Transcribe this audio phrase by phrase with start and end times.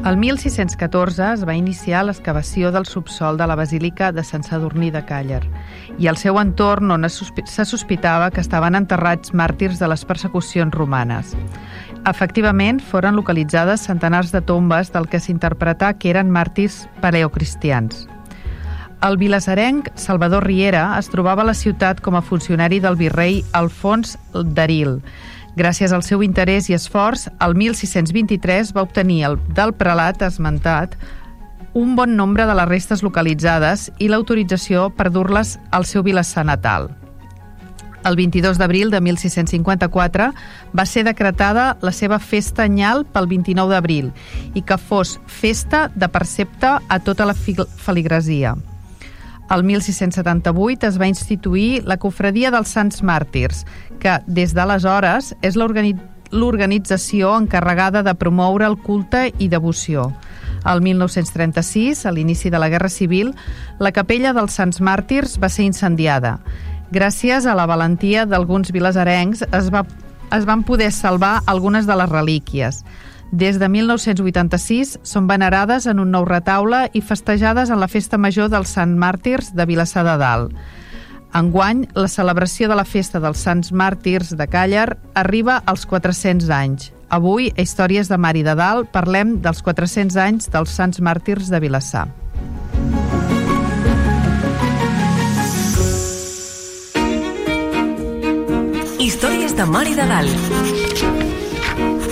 [0.00, 5.02] El 1614 es va iniciar l'excavació del subsol de la Basílica de Sant Sadurní de
[5.04, 5.42] Càller
[6.00, 11.34] i al seu entorn on se sospitava que estaven enterrats màrtirs de les persecucions romanes.
[12.08, 18.06] Efectivament, foren localitzades centenars de tombes del que s'interpretà que eren màrtirs paleocristians.
[19.04, 24.16] El vilassarenc Salvador Riera es trobava a la ciutat com a funcionari del virrei Alfons
[24.32, 25.02] d'Aril,
[25.58, 30.94] Gràcies al seu interès i esforç, el 1623 va obtenir el, del prelat esmentat
[31.74, 36.90] un bon nombre de les restes localitzades i l'autorització per dur-les al seu vilassar natal.
[38.06, 40.30] El 22 d'abril de 1654
[40.72, 44.10] va ser decretada la seva festa anyal pel 29 d'abril
[44.54, 48.56] i que fos festa de percepte a tota la feligresia.
[49.50, 53.64] El 1678 es va instituir la Cofradia dels Sants Màrtirs,
[54.00, 60.10] que des d'aleshores és l'organització encarregada de promoure el culte i devoció.
[60.64, 63.32] El 1936, a l'inici de la Guerra Civil,
[63.78, 66.38] la capella dels Sants Màrtirs va ser incendiada.
[66.92, 69.84] Gràcies a la valentia d'alguns vilasarencs es, va,
[70.34, 72.82] es van poder salvar algunes de les relíquies.
[73.30, 78.50] Des de 1986 són venerades en un nou retaule i festejades en la Festa Major
[78.50, 80.56] dels Sant Màrtirs de Vilassar de Dalt.
[81.30, 86.90] Enguany, la celebració de la Festa dels Sants Màrtirs de Càller arriba als 400 anys.
[87.10, 91.50] Avui, a Històries de Mar i de Dalt, parlem dels 400 anys dels Sants Màrtirs
[91.50, 92.08] de Vilassar.
[98.98, 100.34] Històries de Mar i de Dalt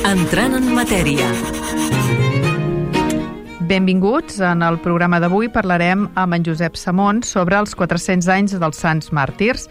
[0.08, 1.30] Entrant en matèria.
[3.68, 4.38] Benvinguts.
[4.40, 9.10] En el programa d'avui parlarem amb en Josep Samón sobre els 400 anys dels Sants
[9.12, 9.66] Màrtirs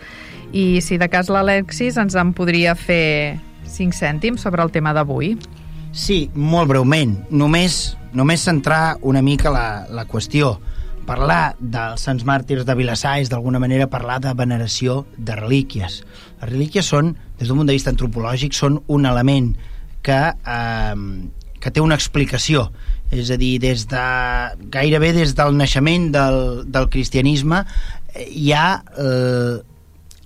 [0.53, 5.31] i si de cas l'Alexis ens en podria fer 5 cèntims sobre el tema d'avui.
[5.97, 7.16] Sí, molt breument.
[7.34, 10.59] Només, només centrar una mica la, la qüestió.
[11.09, 16.03] Parlar dels Sants Màrtirs de Vilassar és d'alguna manera parlar de veneració de relíquies.
[16.44, 19.56] Les relíquies són, des d'un punt de vista antropològic, són un element
[20.06, 20.96] que, eh,
[21.58, 22.68] que té una explicació
[23.12, 24.03] és a dir, des de,
[24.73, 27.63] gairebé des del naixement del, del cristianisme
[28.18, 28.68] hi ha
[29.00, 29.56] eh,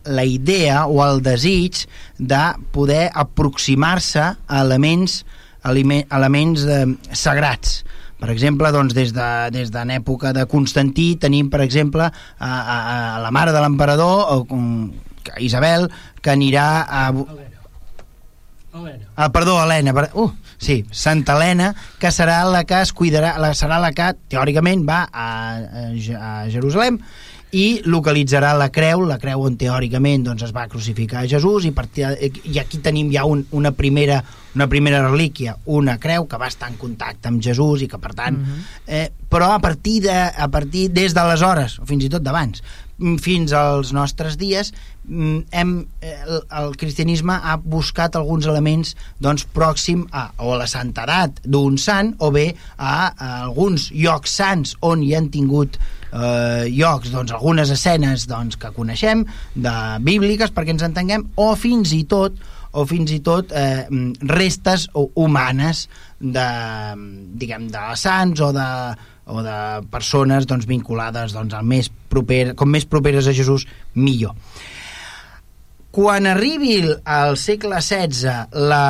[0.06, 1.84] la idea o el desig
[2.18, 2.41] de
[2.74, 5.22] poder aproximar-se a elements,
[5.64, 7.81] elements eh, sagrats
[8.22, 12.75] per exemple, doncs, des de, des de l'època de Constantí tenim, per exemple, a, a,
[13.18, 14.46] a la mare de l'emperador,
[15.41, 15.88] Isabel,
[16.22, 17.08] que anirà a...
[18.72, 19.09] Helena.
[19.18, 19.96] Ah, perdó, Helena.
[20.14, 20.30] Uh,
[20.61, 25.03] sí, Santa Helena, que serà la que es cuidarà, la, serà la que, teòricament, va
[25.09, 25.27] a,
[25.57, 25.85] a,
[26.22, 27.01] a Jerusalem
[27.51, 32.05] i localitzarà la creu, la creu on teòricament doncs, es va crucificar Jesús i, partir,
[32.47, 34.22] i aquí tenim ja un, una, primera,
[34.55, 38.13] una primera relíquia, una creu que va estar en contacte amb Jesús i que per
[38.13, 38.53] tant, uh mhm.
[38.53, 38.85] -huh.
[38.88, 42.63] eh, però a partir, de, a partir des d'aleshores, o fins i tot d'abans,
[43.22, 44.72] fins als nostres dies
[45.07, 50.62] mm, hem, eh, el, el cristianisme ha buscat alguns elements doncs, pròxim a o a
[50.62, 55.79] la santedat d'un sant o bé a, a alguns llocs sants on hi han tingut
[56.11, 59.25] eh, llocs, doncs, algunes escenes doncs, que coneixem,
[59.56, 59.75] de
[60.06, 62.38] bíbliques, perquè ens entenguem, o fins i tot
[62.72, 63.84] o fins i tot eh,
[64.31, 65.88] restes humanes
[66.19, 66.47] de,
[67.35, 68.67] diguem, de sants o de,
[69.31, 69.58] o de
[69.94, 73.66] persones doncs, vinculades doncs, al més proper, com més properes a Jesús,
[73.96, 74.36] millor.
[75.92, 78.36] Quan arribi al segle XVI
[78.70, 78.84] la,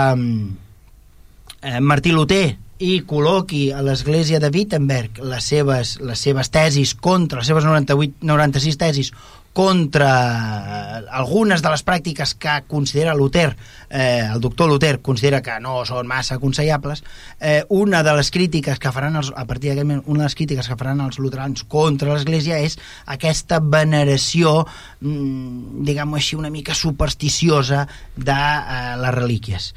[1.62, 7.42] eh, Martí Luter i col·loqui a l'església de Wittenberg les seves, les seves tesis contra,
[7.42, 9.12] les seves 98, 96 tesis
[9.54, 13.56] contra algunes de les pràctiques que considera Luther,
[13.90, 17.04] eh, el doctor Luther considera que no són massa aconsellables,
[17.40, 20.38] eh, una de les crítiques que faran els, a partir d'aquest moment, una de les
[20.40, 22.78] crítiques que faran els luterans contra l'Església és
[23.12, 24.66] aquesta veneració,
[25.02, 29.74] mm, diguem-ho així, una mica supersticiosa de eh, les relíquies.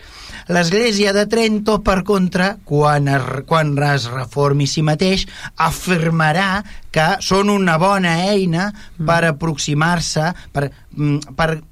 [0.55, 5.27] L'Església de Trento, per contra, quan es, quan es reformi si mateix,
[5.57, 6.63] afirmarà
[6.95, 9.07] que són una bona eina mm.
[9.09, 9.33] per
[9.65, 11.63] aproximar-se, per, mm, per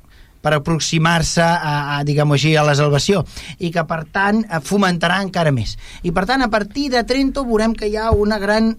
[0.42, 3.20] per aproximar-se a, a diguem-ho així, a la salvació
[3.62, 5.76] i que per tant fomentarà encara més.
[6.02, 8.74] I per tant a partir de Trento veurem que hi ha una gran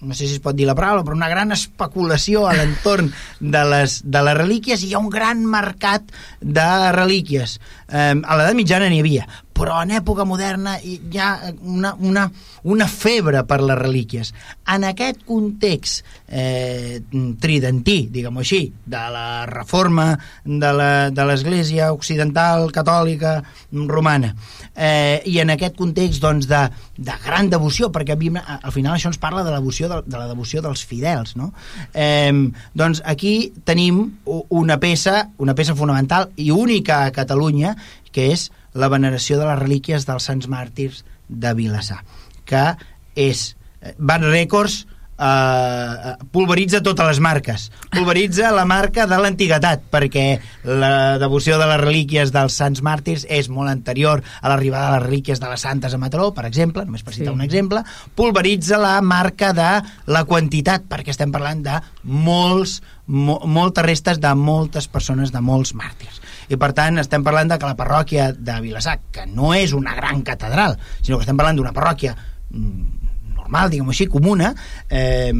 [0.00, 3.62] no sé si es pot dir la paraula, però una gran especulació a l'entorn de,
[3.70, 6.10] les, de les relíquies i hi ha un gran mercat
[6.40, 7.60] de relíquies.
[7.86, 11.30] Eh, a l'edat mitjana n'hi havia, però en època moderna hi ha
[11.64, 12.26] una, una,
[12.68, 14.32] una febre per les relíquies.
[14.68, 17.00] En aquest context eh,
[17.40, 20.10] tridentí, diguem-ho així, de la reforma
[20.44, 23.38] de l'Església occidental, catòlica,
[23.86, 24.34] romana,
[24.74, 26.62] eh, i en aquest context doncs, de,
[26.98, 30.62] de gran devoció, perquè al final això ens parla de devoció, de, de la devoció
[30.64, 31.52] dels fidels, no?
[31.94, 32.32] Eh,
[32.76, 37.76] doncs aquí tenim una peça, una peça fonamental i única a Catalunya,
[38.12, 42.02] que és la veneració de les relíquies dels sants màrtirs de Vilassar,
[42.44, 42.76] que
[43.16, 44.84] és, eh, van rècords
[45.18, 47.70] eh, pulveritza totes les marques.
[47.92, 50.26] Pulveritza la marca de l'antiguitat perquè
[50.64, 55.06] la devoció de les relíquies dels sants màrtirs és molt anterior a l'arribada de les
[55.06, 57.38] relíquies de les santes a Mataró per exemple, només per citar sí.
[57.38, 57.82] un exemple.
[58.14, 59.70] Pulveritza la marca de
[60.12, 65.72] la quantitat perquè estem parlant de molts mo moltes restes de moltes persones, de molts
[65.78, 69.74] màrtirs i per tant estem parlant de que la parròquia de Vilassar, que no és
[69.76, 74.52] una gran catedral, sinó que estem parlant d'una parròquia mm, normal, diguem així, comuna,
[74.90, 75.32] eh,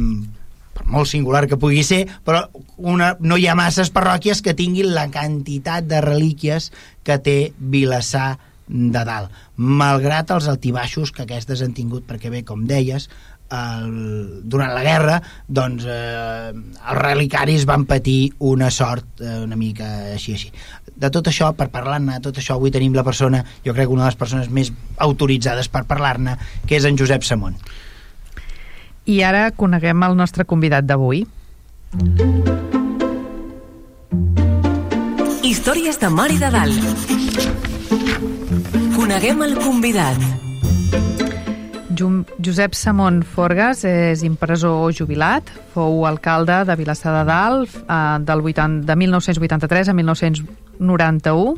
[0.77, 2.45] per molt singular que pugui ser, però
[2.77, 6.71] una, no hi ha masses parròquies que tinguin la quantitat de relíquies
[7.07, 8.35] que té Vilassar
[8.67, 13.07] de dalt, malgrat els altibaixos que aquestes han tingut, perquè bé, com deies,
[13.53, 15.17] el, durant la guerra
[15.47, 20.51] doncs eh, els relicaris van patir una sort eh, una mica així així.
[20.97, 24.11] De tot això, per parlar-ne, tot això avui tenim la persona, jo crec una de
[24.11, 26.33] les persones més autoritzades per parlar-ne,
[26.65, 27.59] que és en Josep Samón
[29.07, 31.23] i ara coneguem el nostre convidat d'avui.
[35.47, 37.13] Històries de Mar i de Dalt.
[38.97, 40.19] Coneguem el convidat
[41.97, 48.85] Josep Samon Forgas és impressor jubilat, fou alcalde de Vilassar de Dalt eh, del 80,
[48.85, 51.55] de 1983 a 1991,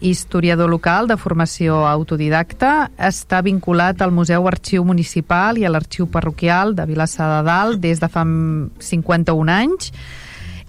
[0.00, 6.76] historiador local de formació autodidacta, està vinculat al Museu Arxiu Municipal i a l'Arxiu Parroquial
[6.78, 9.90] de Vilassar de Dalt des de fa 51 anys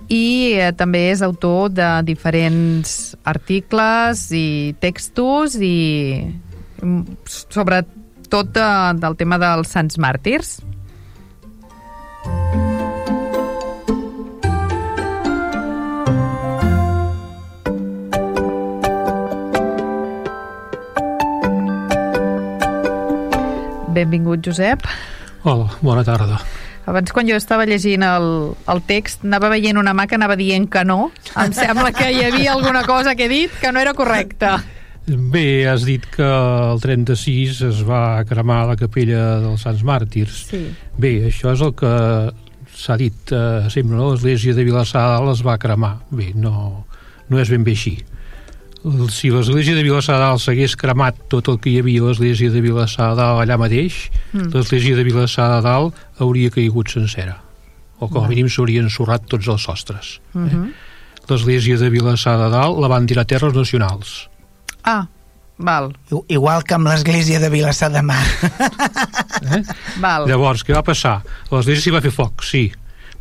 [0.09, 5.77] i eh, també és autor de diferents articles i textos i
[6.81, 7.85] mm, sobre
[8.31, 8.67] tot de,
[9.03, 10.59] del tema dels Sants Màrtirs.
[23.91, 24.87] Benvingut, Josep.
[25.43, 26.39] Hola, bona tarda.
[26.89, 28.27] Abans, quan jo estava llegint el,
[28.71, 31.11] el text, anava veient una mà que anava dient que no.
[31.37, 34.61] Em sembla que hi havia alguna cosa que he dit que no era correcta.
[35.17, 40.45] Bé, has dit que el 36 es va cremar la capella dels Sants Màrtirs.
[40.51, 40.61] Sí.
[40.97, 41.91] Bé, això és el que
[42.81, 44.11] s'ha dit eh, sempre, no?
[44.13, 45.97] L'església de Vilassar es va cremar.
[46.15, 46.85] Bé, no,
[47.29, 47.97] no és ben bé així.
[49.13, 52.63] Si l'església de Vilassar dalt s'hagués cremat tot el que hi havia a l'església de
[52.63, 54.49] Vilassar dalt allà mateix, mm.
[54.55, 57.37] l'església de Vilassar dalt hauria caigut sencera.
[58.01, 60.19] O com a mínim s'haurien ensorrat tots els sostres.
[60.33, 60.49] Mm -hmm.
[60.49, 60.55] eh?
[60.55, 60.71] Mhm.
[61.29, 64.31] L'església de Vilassar de dalt la van tirar a terres nacionals
[64.83, 65.07] Ah,
[65.57, 65.91] val.
[66.27, 68.23] Igual que amb l'església de Vilassar de Mar.
[69.51, 69.63] eh?
[70.01, 70.27] Val.
[70.29, 71.19] Llavors, què va passar?
[71.51, 72.65] L'església s'hi va fer foc, sí,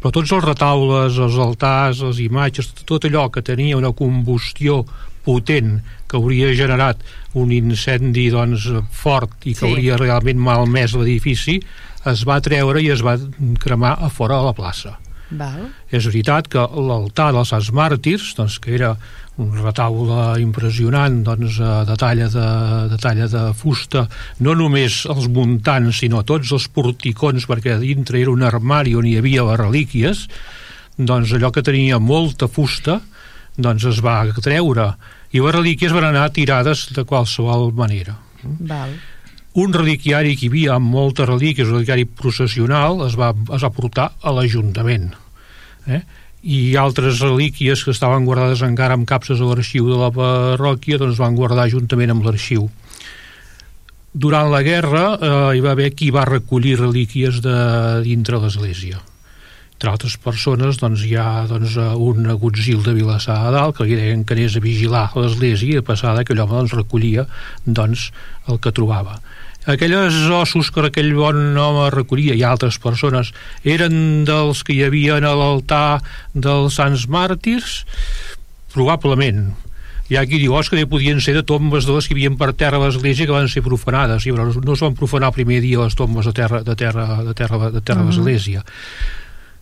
[0.00, 4.80] però tots els retaules, els altars, les imatges, tot allò que tenia una combustió
[5.20, 7.02] potent que hauria generat
[7.36, 8.64] un incendi doncs,
[8.96, 9.68] fort i que sí.
[9.68, 11.58] hauria realment malmès l'edifici
[12.08, 13.18] es va treure i es va
[13.60, 14.96] cremar a fora de la plaça.
[15.30, 15.68] Val.
[15.92, 18.94] És veritat que l'altar dels Sants Màrtirs, doncs, que era
[19.40, 22.46] un retaule impressionant doncs, de, talla de,
[22.92, 24.06] de talla de fusta,
[24.44, 29.16] no només els muntants, sinó tots els porticons, perquè dintre era un armari on hi
[29.20, 30.26] havia les relíquies,
[30.98, 33.00] doncs allò que tenia molta fusta
[33.60, 34.92] doncs es va treure
[35.30, 38.16] i les relíquies van anar tirades de qualsevol manera.
[38.42, 38.94] Val.
[39.60, 43.72] Un reliquiari que hi havia amb moltes relíquies, un reliquiari processional, es va, es va
[43.74, 45.10] portar a l'Ajuntament.
[45.86, 46.02] Eh?
[46.42, 51.20] I altres relíquies que estaven guardades encara amb capses a l'arxiu de la parròquia doncs
[51.20, 52.70] van guardar juntament amb l'arxiu.
[54.12, 57.56] Durant la guerra eh, hi va haver qui va recollir relíquies de
[58.06, 59.02] dintre l'església.
[59.76, 63.96] Entre altres persones doncs, hi ha doncs, un agutzil de Vilassar a dalt que li
[63.96, 67.24] deien que anés a vigilar l'església i de passada que allò doncs, recollia
[67.64, 68.10] doncs,
[68.48, 69.20] el que trobava
[69.66, 75.18] aquelles ossos que aquell bon home recollia i altres persones eren dels que hi havia
[75.20, 76.00] a l'altar
[76.34, 77.84] dels Sants Màrtirs
[78.70, 79.50] Probablement.
[80.10, 82.36] Hi ha qui diu, oh, que podien ser de tombes de les que hi havia
[82.38, 84.26] per terra a l'església que van ser profanades.
[84.26, 87.22] I, però no es van profanar el primer dia les tombes de terra de terra
[87.26, 88.10] de terra de terra uh -huh.
[88.10, 88.64] l'església.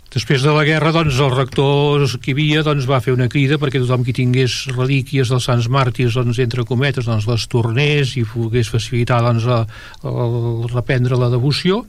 [0.09, 3.59] Després de la guerra, doncs, el rector que hi havia doncs, va fer una crida
[3.61, 8.25] perquè tothom qui tingués relíquies dels Sants Màrtirs, doncs, entre cometes, doncs, les tornés i
[8.25, 9.61] pogués facilitar doncs, a,
[10.01, 10.17] a,
[10.73, 11.83] reprendre la devoció.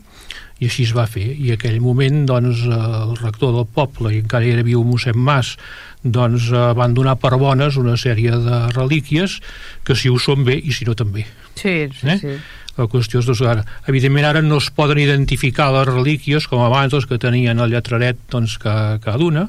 [0.60, 1.30] I així es va fer.
[1.32, 5.56] I en aquell moment doncs, el rector del poble i encara era viu mossèn Mas
[6.04, 9.40] doncs van donar per bones una sèrie de relíquies
[9.88, 11.24] que si ho són bé i si no també.
[11.56, 12.20] Sí, sí, eh?
[12.20, 12.40] sí
[12.80, 16.96] la qüestió és doncs, ara, evidentment ara no es poden identificar les relíquies com abans
[16.96, 19.48] els que tenien el lletraret doncs, que, cada una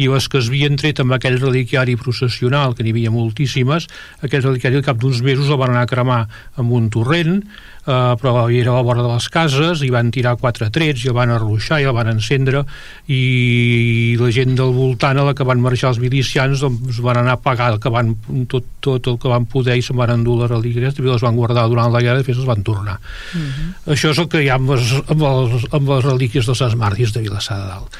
[0.00, 3.90] i les que es havien tret amb aquell reliquiari processional que n'hi havia moltíssimes
[4.24, 6.22] aquell reliquiari al cap d'uns mesos el van anar a cremar
[6.56, 7.42] amb un torrent
[7.86, 11.10] eh, però era a la vora de les cases i van tirar quatre trets i
[11.10, 12.64] el van arruixar i el van encendre
[13.08, 17.38] i la gent del voltant a la que van marxar els milicians doncs van anar
[17.38, 18.14] a pagar el que van,
[18.50, 21.38] tot, tot el que van poder i se'n van endur les relíquies i les van
[21.38, 23.50] guardar durant la guerra i després els van tornar uh mhm.
[23.50, 23.94] -huh.
[23.94, 26.76] això és el que hi ha amb les, amb les, amb les relíquies dels Sants
[26.76, 27.96] Màrtirs de Vilassar de Dalt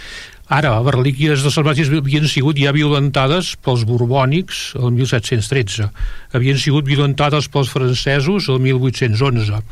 [0.50, 5.86] Ara, les relíquies de salvatges havien sigut ja violentades pels borbònics el 1713.
[6.34, 9.62] Havien sigut violentades pels francesos el 1811.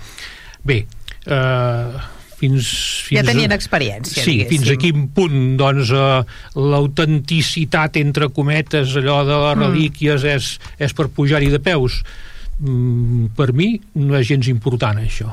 [0.69, 0.85] Bé,
[1.27, 1.99] eh,
[2.39, 2.69] fins,
[3.07, 4.53] fins ja tenien experiència sí, diguéssim.
[4.53, 6.23] fins a quin punt doncs, eh,
[6.55, 9.67] l'autenticitat entre cometes allò de les mm.
[9.67, 10.37] relíquies mm.
[10.37, 10.53] és,
[10.89, 12.01] és per pujar-hi de peus
[12.63, 15.33] mm, per mi no és gens important això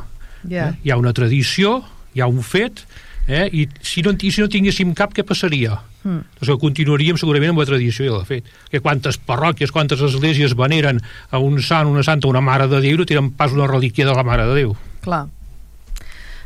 [0.49, 0.71] yeah.
[0.71, 0.79] eh?
[0.81, 1.77] hi ha una tradició
[2.15, 2.85] hi ha un fet
[3.27, 3.47] eh?
[3.51, 5.77] i si no, si no tinguéssim cap, què passaria?
[6.03, 6.21] Mm.
[6.39, 8.49] Doncs continuaríem segurament amb la tradició i la fet.
[8.71, 11.01] Que quantes parròquies, quantes esglésies veneren
[11.31, 14.13] a un sant, una santa, una mare de Déu, no tenen pas una relíquia de
[14.15, 14.75] la mare de Déu.
[15.05, 15.25] Clar.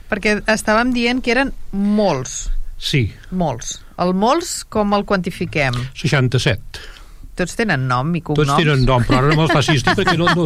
[0.10, 2.48] Perquè estàvem dient que eren molts.
[2.80, 3.10] Sí.
[3.36, 3.78] Molts.
[4.00, 5.76] El molts, com el quantifiquem?
[6.00, 6.99] 67.
[7.40, 8.52] Tots tenen nom i cognoms.
[8.52, 10.46] Tots tenen nom, però ara no me'ls facis dir perquè no, no,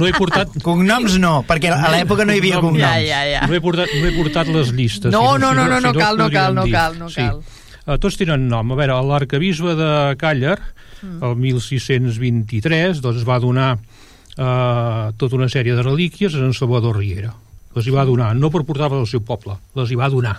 [0.00, 0.56] no he portat...
[0.64, 2.82] Cognoms no, perquè a l'època no hi havia cognoms.
[2.82, 3.44] Ja, ja, ja.
[3.46, 5.14] No he portat, no he portat les llistes.
[5.14, 7.42] No, no, no, no, no, cal, no cal, no cal, no cal.
[7.82, 8.74] Uh, tots tenen nom.
[8.74, 10.58] A veure, l'arcabisbe de Càller,
[11.02, 11.22] mm.
[11.28, 17.32] el 1623, doncs va donar uh, tota una sèrie de relíquies a en Salvador Riera.
[17.76, 20.36] Les hi va donar, no per portar-les al seu poble, les hi va donar.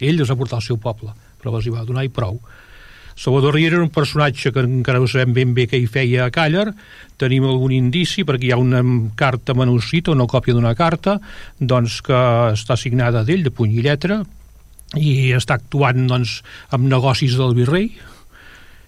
[0.00, 2.40] Ell les ha portat al seu poble, però les hi va donar i prou.
[3.16, 6.32] Salvador Riera era un personatge que encara no sabem ben bé què hi feia a
[6.34, 6.70] Càller,
[7.20, 8.82] tenim algun indici perquè hi ha una
[9.18, 11.18] carta manuscrita, una còpia d'una carta,
[11.58, 14.22] doncs que està signada d'ell, de puny i lletra,
[14.96, 16.40] i està actuant doncs,
[16.70, 17.92] amb negocis del virrei,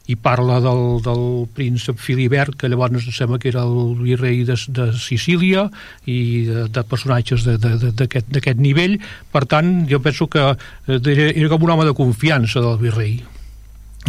[0.07, 1.23] i parla del, del
[1.57, 5.64] príncep Filibert, que llavors sembla que era el virrei de, de Sicília
[6.04, 8.99] i de, de personatges d'aquest nivell.
[9.33, 13.16] Per tant, jo penso que era, era com un home de confiança del virrei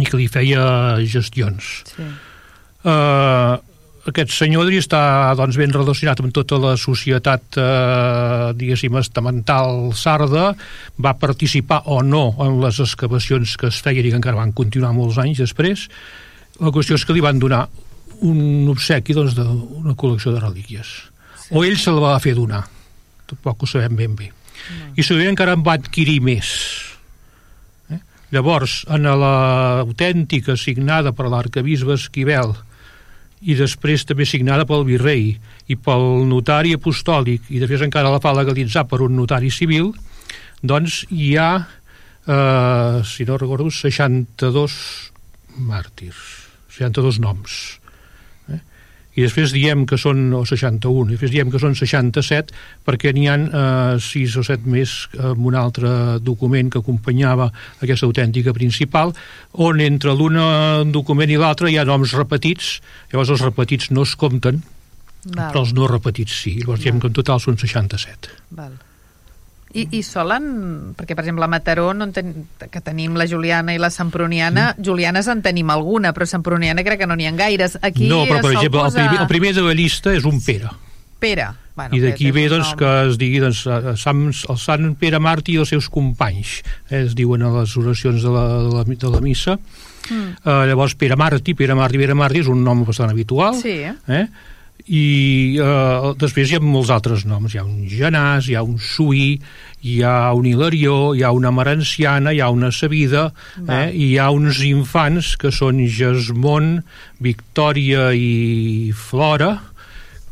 [0.00, 0.66] i que li feia
[1.08, 1.80] gestions.
[1.94, 2.08] Sí.
[2.86, 3.56] Uh,
[4.06, 10.52] aquest senyor hauria estar doncs, ben relacionat amb tota la societat eh, diguéssim estamental sarda
[11.02, 14.94] va participar o no en les excavacions que es feien i que encara van continuar
[14.96, 15.88] molts anys després
[16.62, 17.66] la qüestió és que li van donar
[18.26, 20.92] un obsequi doncs, d'una col·lecció de relíquies
[21.42, 21.50] sí.
[21.50, 22.62] o ell se la va fer donar
[23.26, 24.94] tampoc ho sabem ben bé no.
[24.94, 26.54] i segurament encara en va adquirir més
[28.34, 32.56] Llavors, en l'autèntica signada per l'arcabisbe Esquivel
[33.46, 35.34] i després també signada pel virrei
[35.68, 39.92] i pel notari apostòlic i després encara la fa legalitzar per un notari civil
[40.62, 44.78] doncs hi ha eh, si no recordo 62
[45.68, 46.24] màrtirs
[46.78, 47.60] 62 noms
[49.16, 52.54] i després diem que són o 61, i després diem que són 67
[52.86, 55.90] perquè n'hi han eh, 6 o 7 més amb un altre
[56.24, 59.14] document que acompanyava aquesta autèntica principal
[59.66, 60.40] on entre l'un
[60.92, 62.76] document i l'altre hi ha noms repetits
[63.12, 64.62] llavors els repetits no es compten
[65.26, 65.50] Val.
[65.50, 66.84] però els no repetits sí llavors Val.
[66.84, 68.76] diem que en total són 67 Val.
[69.74, 72.32] I, I solen, perquè per exemple a Mataró no en ten,
[72.70, 74.86] que tenim la Juliana i la Semproniana, mm.
[74.86, 77.76] Julianes en tenim alguna, però Semproniana crec que no n'hi ha gaires.
[77.82, 79.02] Aquí no, però per exemple posa...
[79.02, 80.72] el, primer, el primer de la llista és un Pere.
[81.18, 81.50] Pere.
[81.76, 83.66] Bueno, I d'aquí ve doncs, que es digui doncs,
[84.00, 88.24] Sant, el Sant Pere Martí i els seus companys, eh, es diuen a les oracions
[88.24, 89.58] de la, de la, de la missa.
[90.08, 90.38] Mm.
[90.40, 93.58] Uh, llavors, Pere Martí, Pere Martí, Pere Martí és un nom bastant habitual.
[93.60, 93.82] Sí.
[93.84, 94.24] Eh?
[94.86, 97.54] I eh, després hi ha molts altres noms.
[97.54, 99.36] Hi ha un Genàs, hi ha un Suí
[99.86, 103.28] hi ha un Hilarió, hi ha una Maranciana, hi ha una Sabida
[103.68, 106.80] eh, i hi ha uns infants que són Gesmont,
[107.22, 109.52] Victòria i Flora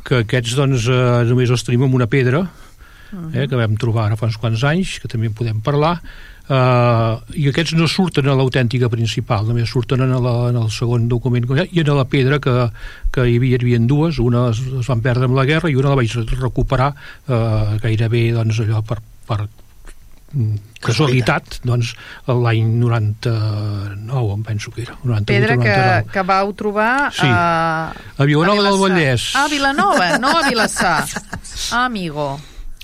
[0.05, 4.19] que aquests doncs eh, només els tenim amb una pedra eh, que vam trobar ara
[4.21, 5.97] fa uns quants anys, que també en podem parlar,
[6.45, 11.07] Uh, i aquests no surten a l'autèntica principal, només surten en, la, en el segon
[11.09, 12.53] document i en la pedra que,
[13.15, 15.79] que hi havia, hi havia dues, una es, es van perdre amb la guerra i
[15.81, 19.47] una la vaig recuperar uh, gairebé doncs, allò per, per
[20.85, 21.95] casualitat, doncs
[22.29, 25.65] l'any 99 em penso que era 98, Pedra 99.
[25.65, 27.25] que, que vau trobar Sí.
[27.25, 27.93] a...
[28.19, 28.91] A Vilanova del Vilassar.
[28.91, 29.29] Vallès.
[29.37, 31.05] A Vilanova, no a Vilassar.
[31.87, 32.35] Amigo.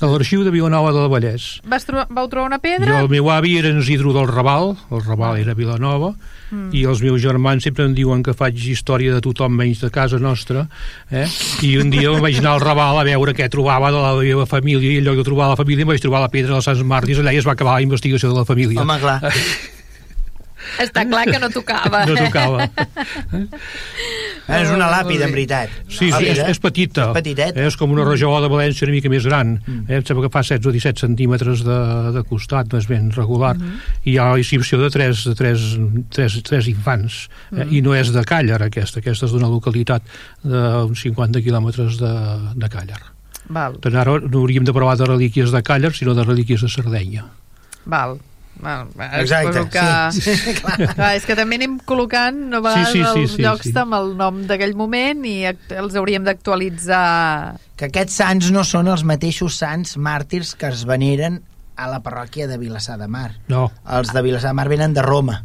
[0.00, 3.00] A l'arxiu de Vilanova del Vallès Vas tro vau trobar una Jo, pedra?
[3.00, 6.14] el meu avi era en Isidro del Raval, el Raval era Vilanova,
[6.50, 6.70] mm.
[6.72, 10.18] i els meus germans sempre em diuen que faig història de tothom menys de casa
[10.18, 10.66] nostra,
[11.10, 11.26] eh?
[11.66, 14.46] i un dia em vaig anar al Raval a veure què trobava de la meva
[14.46, 17.20] família, i allò que trobava la família em vaig trobar la pedra dels Sants Màrtirs,
[17.20, 18.80] allà i es va acabar la investigació de la família.
[18.80, 19.20] Home, clar.
[20.78, 22.04] Està clar que no tocava.
[22.06, 22.68] No tocava.
[24.58, 25.72] És una làpida, en veritat.
[25.88, 27.10] Sí, sí, és, és petita.
[27.10, 27.58] És petitet.
[27.60, 29.56] És com una rajola de València una mica més gran.
[29.86, 30.00] Eh?
[30.00, 31.78] Em sembla que fa 16 o 17 centímetres de,
[32.16, 33.54] de costat, no és ben regular.
[34.04, 35.68] I hi ha la inscripció de tres, de tres,
[36.10, 37.22] tres, tres infants.
[37.54, 37.68] Eh?
[37.78, 39.00] I no és de Càller, aquesta.
[39.04, 40.02] Aquesta és d'una localitat
[40.42, 42.14] d'uns 50 quilòmetres de,
[42.56, 43.00] de Càller.
[43.50, 46.68] Val, tant, ara no hauríem de parlar de relíquies de Càller, sinó de relíquies de
[46.70, 47.24] Sardenya.
[47.84, 48.20] val.
[48.60, 48.88] Val,
[49.20, 49.84] Exacte, que...
[50.16, 50.76] sí, sí, clar.
[50.94, 53.74] clar, és que també anem col·locant a vegades Sí, sí, sí, els sí, llocs sí.
[53.80, 59.04] amb el nom d'aquell moment i els hauríem d'actualitzar Que aquests sants no són els
[59.08, 61.40] mateixos sants màrtirs que es veneren
[61.80, 63.30] a la parròquia de Vilassar de Mar.
[63.48, 65.38] No, Els de Vilassar de Mar venen de Roma.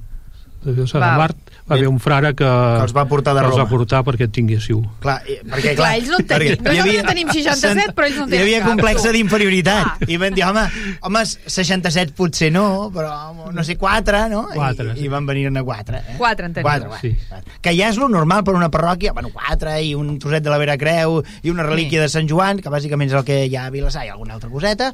[0.66, 1.18] De Vilassar de Val.
[1.18, 3.70] Mar va haver un frare que, Que els va portar de que els va Roma.
[3.72, 4.84] portar perquè tinguéssiu.
[5.02, 6.52] Clar, perquè, Clar, ells no en tenim.
[6.62, 10.06] Nosaltres en tenim 67, però ells no en Hi tenen havia cap, complexa d'inferioritat.
[10.08, 10.66] I van dir, home,
[11.02, 13.12] home, 67 potser no, però
[13.54, 14.44] no sé, 4, no?
[14.54, 15.06] Quatre, I, sí.
[15.06, 15.98] i van venir a 4.
[15.98, 16.18] Eh?
[16.18, 16.70] Quatre en teniu.
[16.70, 17.16] 4, Sí.
[17.62, 20.58] Que ja és lo normal per una parròquia, bueno, 4 i un trosset de la
[20.62, 23.66] Vera Creu i una relíquia de Sant Joan, que bàsicament és el que hi ha
[23.68, 24.92] a Vilassar i alguna altra coseta,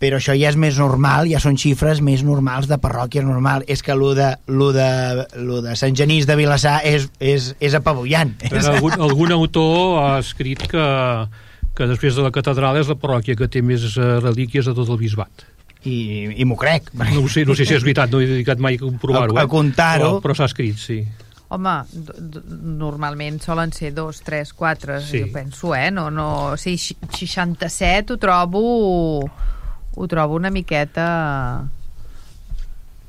[0.00, 3.66] però això ja és més normal, ja són xifres més normals de parròquies normal.
[3.68, 4.86] És que lo de, lo de,
[5.44, 8.32] lo de Sant Genís de Vilassar és, és, és apabullant.
[8.48, 10.86] Però algun, algun autor ha escrit que,
[11.76, 14.88] que després de la catedral és la parròquia que té més eh, relíquies de tot
[14.88, 15.44] el bisbat.
[15.84, 16.90] I, i m'ho crec.
[16.96, 19.36] No sé, no sé si és veritat, no he dedicat mai a comprovar-ho.
[19.36, 20.14] A- a comptar-ho.
[20.16, 20.98] Però, però s'ha escrit, sí.
[21.52, 21.76] Home,
[22.54, 25.20] normalment solen ser dos, tres, quatre, Sí.
[25.24, 25.90] jo penso, eh?
[25.90, 29.24] No, no, o sigui, xi- 67 ho trobo
[29.96, 31.06] ho trobo una miqueta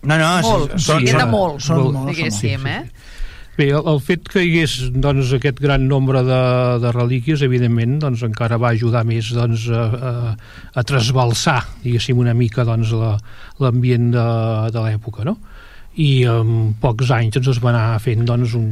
[0.04, 2.72] No, no, molt, són, sí, miqueta són- molt, són molt, molt, diguéssim, molt.
[2.72, 3.10] eh?
[3.58, 6.40] Bé, el, el fet que hi hagués doncs, aquest gran nombre de,
[6.82, 10.14] de relíquies, evidentment, doncs, encara va ajudar més doncs, a, a,
[10.74, 13.18] a trasbalsar, diguéssim, una mica doncs, la-
[13.62, 14.26] l'ambient de,
[14.74, 15.38] de l'època, no?
[16.02, 18.70] i en pocs anys doncs, es va anar fent doncs, un,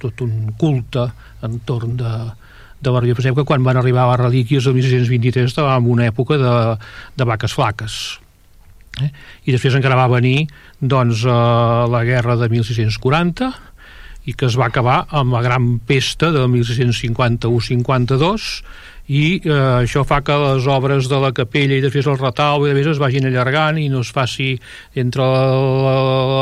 [0.00, 1.04] tot un culte
[1.44, 2.12] entorn de,
[2.82, 3.14] de la.
[3.14, 6.54] Pensem que quan van arribar les relíquies el 1623 estàvem en una època de,
[7.16, 7.92] de vaques flaques.
[9.00, 9.10] Eh?
[9.46, 10.48] I després encara va venir
[10.80, 11.30] doncs, eh,
[11.92, 13.52] la guerra de 1640
[14.28, 18.62] i que es va acabar amb la gran pesta de 1651-52
[19.10, 22.70] i eh, això fa que les obres de la capella i després el retaule i
[22.70, 24.52] després es vagin allargant i no es faci
[24.94, 25.94] entre la,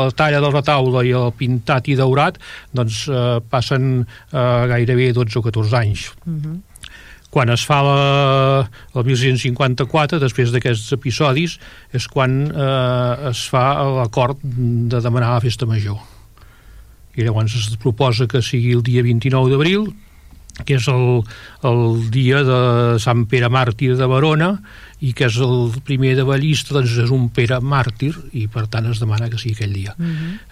[0.05, 2.37] la talla del retaule i el pintat i daurat
[2.71, 6.11] doncs eh, passen eh, gairebé 12 o 14 anys
[7.31, 7.99] quan es fa la,
[8.91, 11.55] el 1654, després d'aquests episodis,
[11.95, 15.95] és quan eh, es fa l'acord de demanar la festa major.
[17.15, 19.87] I llavors es proposa que sigui el dia 29 d'abril,
[20.65, 21.21] que és el,
[21.67, 21.83] el
[22.13, 22.61] dia de
[23.01, 24.53] Sant Pere Màrtir de Verona,
[25.01, 28.89] i que és el primer de Ballista, doncs és un Pere Màrtir, i per tant
[28.91, 29.95] es demana que sigui aquell dia.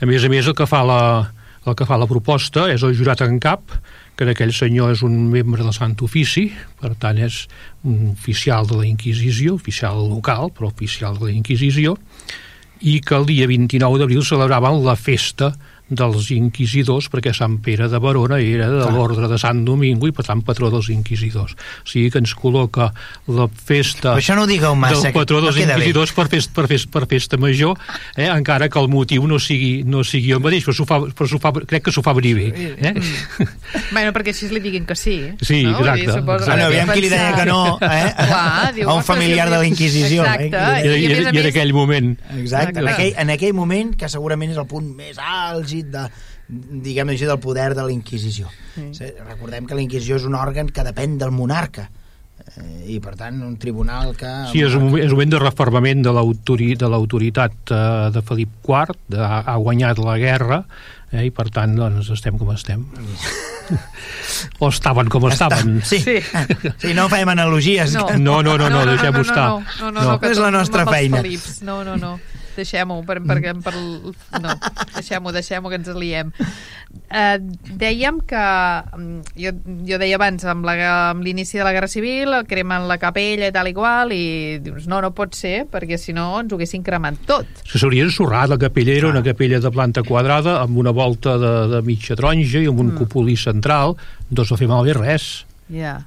[0.01, 1.01] A més a més, el que fa la,
[1.65, 3.75] el que fa la proposta és el jurat en cap,
[4.19, 6.49] que aquell senyor és un membre del Sant Ofici,
[6.81, 7.45] per tant és
[7.87, 11.95] un oficial de la Inquisició, oficial local, però oficial de la Inquisició,
[12.81, 15.53] i que el dia 29 d'abril celebraven la festa
[15.89, 20.25] dels inquisidors perquè Sant Pere de Verona era de l'ordre de Sant Domingo i per
[20.27, 22.91] tant patró dels inquisidors o sigui que ens col·loca
[23.27, 25.67] la festa Però això no ho digueu massa, del patró no dels bé.
[25.67, 27.77] inquisidors per, fest, per, fest, per festa major
[28.15, 28.29] eh?
[28.29, 31.87] encara que el motiu no sigui, no sigui el mateix però, fa, però fa, crec
[31.87, 32.93] que s'ho fa venir bé eh?
[33.91, 35.15] Bueno, perquè així li diguin que sí.
[35.41, 35.77] Sí, no?
[35.79, 36.45] Vull dir, exacte, exacte.
[36.45, 38.11] Bueno, aviam qui li deia que no, eh?
[38.17, 40.25] Clar, diu, a un familiar de la Inquisició.
[40.25, 40.57] Exacte.
[40.57, 40.83] Eh?
[40.83, 42.93] I, I, i, i en aquell moment Exacte, en Clar.
[42.93, 46.07] aquell, en aquell moment que segurament és el punt més àlgid de,
[46.49, 48.47] diguem així, del poder de la Inquisició.
[48.75, 49.11] Sí.
[49.27, 51.89] Recordem que la Inquisició és un òrgan que depèn del monarca.
[52.55, 54.25] eh, i per tant un tribunal que...
[54.51, 58.21] Sí, és un, moment, és un moment de reformament de l'autori- de l'autoritat eh, de
[58.25, 60.61] Felip IV, de, ha guanyat la guerra,
[61.11, 62.85] eh, i per tant doncs, estem com estem.
[64.63, 65.81] o estaven com estaven.
[65.85, 65.99] Sí.
[65.99, 66.17] Sí.
[66.79, 67.93] sí, no fem analogies.
[67.93, 68.07] No.
[68.07, 69.47] que- No, no, no, no, deixem-ho no, estar.
[69.49, 70.11] No, no, no, No.
[70.13, 71.17] no, que És la nostra feina.
[71.21, 71.61] Felips.
[71.61, 72.19] No, no, no.
[72.59, 73.73] Deixem-ho, per, perquè per,
[74.43, 74.55] no,
[74.95, 76.33] deixem-ho, deixem-ho, que ens liem.
[77.09, 77.37] Eh,
[77.79, 78.43] dèiem que,
[78.97, 79.53] mm, jo,
[79.87, 80.67] jo deia abans, amb
[81.25, 85.01] l'inici de la Guerra Civil, cremen la capella i tal i qual, i dius, no,
[85.05, 87.63] no pot ser, perquè si no ens ho haguessin cremat tot.
[87.63, 91.53] Se s'hauria ensorrat, la capella era una capella de planta quadrada amb una volta de,
[91.75, 93.01] de mitja taronja i amb un mm.
[93.01, 93.95] cupulí central,
[94.29, 95.29] no es va fer malbé res.
[95.69, 95.99] Ja.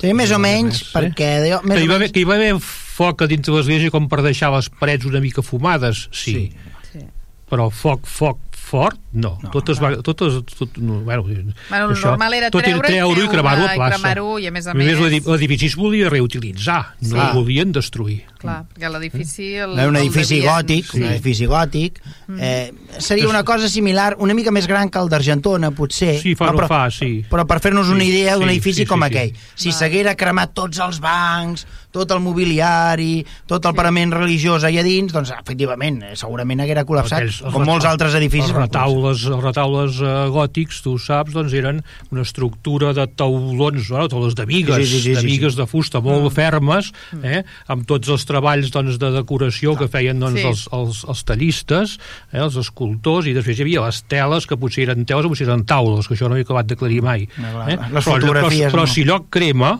[0.00, 0.90] Sí, més o menys, eh?
[0.96, 1.30] perquè...
[1.44, 3.60] Déu, més Que hi, va haver, menys, que hi va haver foc a dintre de
[3.60, 6.36] l'església com per deixar les parets una mica fumades, sí.
[6.36, 6.76] Sí.
[6.90, 7.04] Sí.
[7.50, 9.32] Però foc, foc fort, no.
[9.42, 13.28] No, totes va, totes, tot, no, bueno, Bueno, el normal era tot treure, treure i
[13.28, 13.96] cremar-ho a i plaça.
[13.98, 17.20] cremar-ho, i a més a més, més- l'edi- l'edifici es volia reutilitzar, no Sí.
[17.26, 18.22] el volien destruir.
[18.40, 19.54] Clar, perquè l'edifici...
[19.56, 20.96] El, Era un edifici devien- gòtic, Sí.
[21.02, 21.98] un edifici gòtic.
[22.38, 26.18] Eh, seria una cosa similar, una mica més gran que el d'Argentona, potser.
[26.22, 27.24] Sí, fa però, no fa, sí.
[27.28, 29.34] Però per fer-nos una Sí, idea d'un sí, edifici sí, com sí, aquell.
[29.36, 29.70] sí.
[29.70, 33.76] Si s'haguera cremat tots els bancs, tot el mobiliari, tot el Sí.
[33.76, 38.52] parament religiós allà dins, doncs efectivament, eh, segurament haguera col·lapsat, els com molts altres edificis.
[38.60, 41.80] Retaules, els retaules uh, gòtics, tu saps, doncs eren
[42.12, 45.60] una estructura de taulons, bueno, taulons de vigues, Sí, sí, sí, de sí, vigues sí.
[45.62, 46.92] de fusta molt fermes,
[47.22, 47.42] eh,
[47.72, 50.46] amb tots els treballs doncs, de decoració que feien doncs, Sí.
[50.46, 51.96] els, els, els tallistes,
[52.32, 55.48] eh, els escultors, i després hi havia les teles, que potser eren teles o potser
[55.48, 57.26] eren taules, que això no he acabat d'aclarir mai.
[57.38, 57.76] No, clar, Eh?
[57.92, 58.92] les però, fotografies però, però no.
[58.92, 59.72] si allò crema,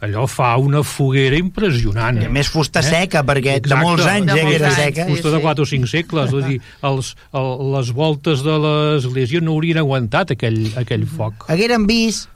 [0.00, 2.20] allò fa una foguera impressionant.
[2.22, 3.82] I a més fusta seca, perquè de Exacte.
[3.84, 5.04] molts anys De ja que molts era anys, seca.
[5.06, 5.10] sí.
[5.16, 6.58] fusta de 4 o 5 segles, vull dir,
[6.90, 11.48] els, el, les voltes de l'església no haurien aguantat aquell, aquell foc.
[11.48, 12.28] hagueren vist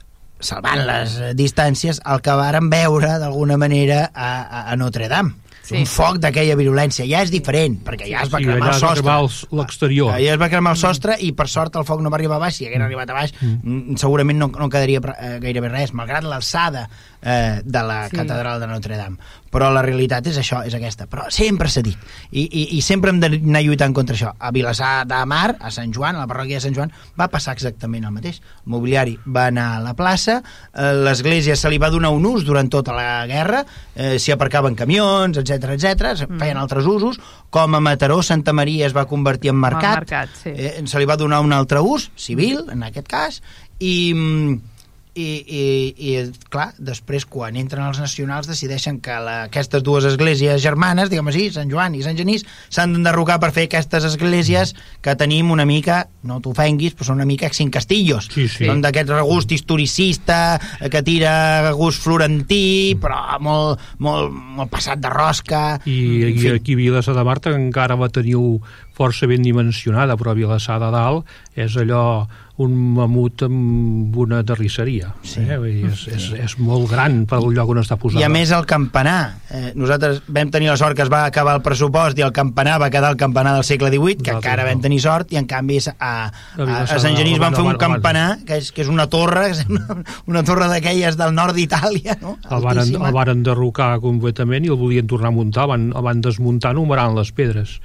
[0.43, 5.37] salvant les eh, distàncies, el que varen veure d'alguna manera a, a, a Notre Dame.
[5.63, 5.77] Sí.
[5.79, 7.05] Un foc d'aquella virulència.
[7.07, 9.55] Ja és diferent, perquè ja es va Sí, cremar allà el es va sostre.
[9.55, 10.09] l'exterior.
[10.19, 12.39] Ja es va cremar el sostre i per sort el foc no va arribar a
[12.43, 12.57] baix.
[12.59, 13.95] Si hagués arribat a baix, mm.
[13.95, 16.89] segurament no, no quedaria eh, gairebé res, malgrat l'alçada
[17.23, 18.17] eh, de la Sí.
[18.17, 19.17] catedral de Notre Dame.
[19.53, 21.05] Però la realitat és això, és aquesta.
[21.07, 21.97] Però sempre s'ha dit.
[22.31, 24.31] I, i, I sempre hem d'anar lluitant contra això.
[24.39, 27.53] A Vilassar de Mar, a Sant Joan, a la parròquia de Sant Joan, va passar
[27.53, 28.39] exactament el mateix.
[28.65, 30.39] El mobiliari va anar a la plaça,
[30.73, 33.63] eh, l'església se li va donar un ús durant tota la guerra,
[33.95, 37.19] eh, s'hi aparcaven camions, etc etc, es feien altres usos,
[37.51, 40.49] com a Mataró, Santa Maria es va convertir en mercat, mercat, sí.
[40.49, 43.43] eh, se li va donar un altre ús, civil, en aquest cas,
[43.79, 44.72] i, mm,
[45.13, 46.13] i, i, i
[46.49, 51.49] clar, després quan entren els nacionals decideixen que la, aquestes dues esglésies germanes, diguem així,
[51.53, 54.73] Sant Joan i Sant Genís, s'han d'enderrocar per fer aquestes esglésies
[55.05, 58.29] que tenim una mica, no t'ofenguis, però són una mica cinc castillos.
[58.33, 58.65] Sí, sí.
[58.69, 60.39] Són d'aquest regust historicista,
[60.79, 65.63] eh, que tira gust florentí, però molt, molt, molt passat de rosca.
[65.85, 65.99] I,
[66.31, 68.57] En i aquí a Vilassar de Marta encara la teniu
[68.97, 72.25] força ben dimensionada, però Vilassar de Dalt és allò
[72.61, 75.07] un mamut amb una terrisseria.
[75.25, 75.41] Sí.
[75.41, 75.55] Eh?
[75.57, 78.21] Vull dir, és, és, és molt gran per el lloc on està posada.
[78.21, 79.39] I a més el campanar.
[79.49, 82.77] Eh, nosaltres vam tenir la sort que es va acabar el pressupost i el campanar
[82.83, 84.85] va quedar el campanar del segle XVIII, que Nosaltres encara vam no.
[84.85, 86.13] tenir sort, i en canvi a, a,
[86.59, 90.45] a, Sant Genís van fer un campanar, que és, que és una torre, una, una
[90.45, 92.37] torre d'aquelles del nord d'Itàlia, no?
[92.43, 93.09] el Altíssima.
[93.09, 96.77] el varen derrocar completament i el volien tornar a muntar, el van, el van desmuntar
[96.77, 97.79] numerant les pedres.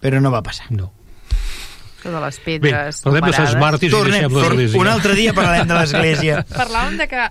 [0.00, 0.68] Però no va passar.
[0.72, 0.92] No.
[2.00, 3.60] Això de les Bé, pedres parlem de Sants numerades.
[3.60, 4.58] Màrtirs i Tornem, deixem tornem.
[4.58, 4.80] l'església.
[4.80, 6.42] un altre dia parlarem de l'església.
[6.62, 7.26] Parlàvem de que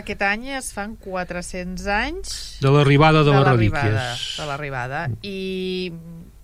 [0.00, 4.26] aquest any es fan 400 anys De l'arribada de, de les relíquies.
[4.38, 5.06] De l'arribada.
[5.26, 5.90] I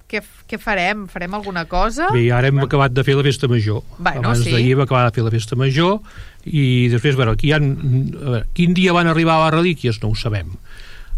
[0.08, 1.04] què, què farem?
[1.10, 2.08] Farem alguna cosa?
[2.14, 3.82] Bé, ara hem acabat de fer la festa major.
[3.98, 4.52] Bueno, Abans sí.
[4.54, 6.00] d'ahir hem acabat de fer la festa major
[6.46, 9.98] i després, bueno, aquí hi ha, a veure, quin dia van arribar les relíquies?
[10.02, 10.54] No ho sabem.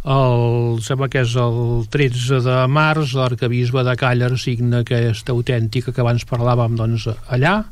[0.07, 6.05] El, sembla que és el 13 de març, l'arcabisbe de Càller signa aquesta autèntica que
[6.05, 7.65] abans parlàvem doncs, allà.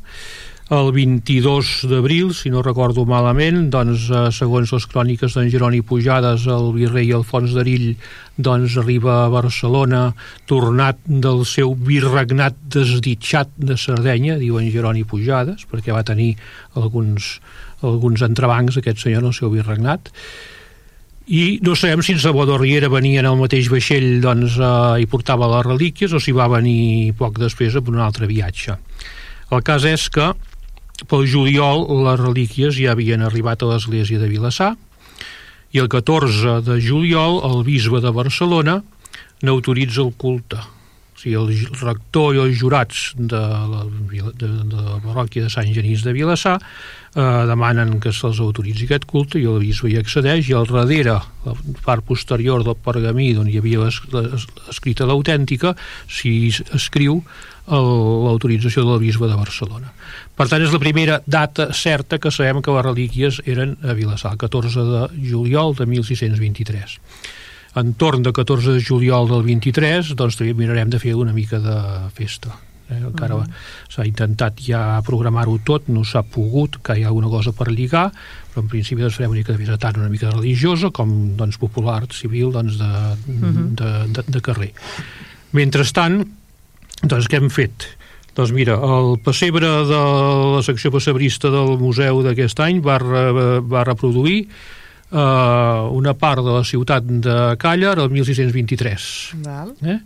[0.67, 6.43] El 22 d'abril, si no recordo malament, doncs, eh, segons les cròniques d'en Jeroni Pujades,
[6.51, 7.95] el virrei Alfons d'Arill
[8.35, 10.13] doncs, arriba a Barcelona
[10.45, 16.33] tornat del seu virregnat desditjat de Sardenya, diu en Jeroni Pujades, perquè va tenir
[16.75, 17.39] alguns,
[17.81, 20.11] alguns entrebancs aquest senyor en el seu virregnat
[21.27, 25.07] i no sabem si en Salvador Riera venia en el mateix vaixell doncs, eh, i
[25.11, 28.77] portava les relíquies o si va venir poc després amb un altre viatge.
[29.51, 30.31] El cas és que
[31.11, 34.75] pel juliol les relíquies ja havien arribat a l'església de Vilassar
[35.75, 38.79] i el 14 de juliol el bisbe de Barcelona
[39.43, 40.63] n'autoritza el culte
[41.17, 43.81] o sigui, el rector i els jurats de la,
[44.37, 49.07] de, de la parròquia de Sant Genís de Vilassar eh, demanen que se'ls autoritzi aquest
[49.09, 51.15] culte i el bisbe hi accedeix i al darrere,
[51.47, 55.73] la part posterior del pergamí on hi havia es, es, escrita l'autèntica,
[56.05, 57.23] s'hi escriu
[57.67, 59.89] l'autorització del bisbe de Barcelona.
[60.37, 64.37] Per tant, és la primera data certa que sabem que les relíquies eren a Vilassar,
[64.37, 65.01] el 14 de
[65.33, 66.99] juliol de 1623.
[67.77, 71.77] Entorn de 14 de juliol del 23, doncs també mirarem de fer una mica de
[72.17, 72.55] festa
[72.89, 72.97] eh?
[72.97, 73.53] encara uh -huh.
[73.89, 78.11] s'ha intentat ja programar-ho tot, no s'ha pogut que hi ha alguna cosa per lligar
[78.53, 81.57] però en principi doncs, farem una mica de vida tant una mica religiosa com doncs,
[81.57, 83.75] popular, civil doncs, de, uh -huh.
[83.75, 84.73] de, de, de carrer
[85.51, 86.27] mentrestant
[87.03, 87.97] doncs què hem fet?
[88.35, 90.01] Doncs mira, el pessebre de
[90.55, 94.47] la secció pessebrista del museu d'aquest any va, re, va reproduir
[95.11, 99.11] eh, una part de la ciutat de Càller el 1623.
[99.45, 99.75] Val.
[99.83, 99.99] Eh?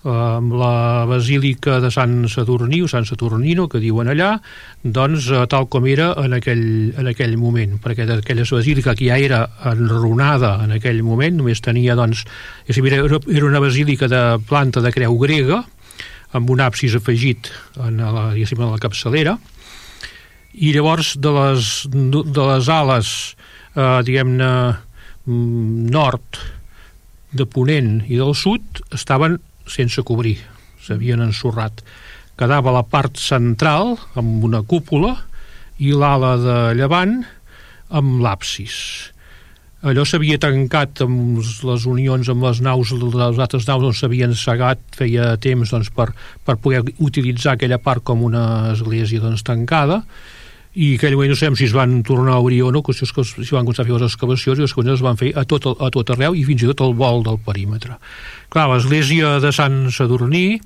[0.00, 4.38] amb la basílica de Sant Saturní o Sant Saturnino, que diuen allà,
[4.82, 9.18] doncs eh, tal com era en aquell, en aquell moment, perquè aquella basílica que ja
[9.18, 12.24] era enrunada en aquell moment, només tenia, doncs,
[12.66, 15.64] era, era una basílica de planta de creu grega,
[16.32, 19.36] amb un absis afegit en la, en la capçalera,
[20.54, 23.36] i llavors de les, de les ales,
[23.74, 24.50] eh, diguem-ne,
[25.26, 26.40] mm, nord,
[27.30, 29.38] de Ponent i del sud estaven
[29.70, 30.38] sense cobrir,
[30.82, 31.82] s'havien ensorrat.
[32.40, 35.14] Quedava la part central amb una cúpula
[35.78, 37.20] i l'ala de llevant
[37.90, 38.74] amb l'absis.
[39.80, 44.82] Allò s'havia tancat amb les unions amb les naus, les altres naus on s'havien segat
[44.96, 46.10] feia temps doncs, per,
[46.44, 50.02] per poder utilitzar aquella part com una església doncs, tancada
[50.78, 53.06] i aquell moment no sabem si es van tornar a obrir o no, que si
[53.10, 55.90] van començar a fer les excavacions i les excavacions es van fer a tot, a
[55.90, 57.98] tot arreu i fins i tot al vol del perímetre.
[58.54, 60.60] Clar, l'església de Sant Sadurní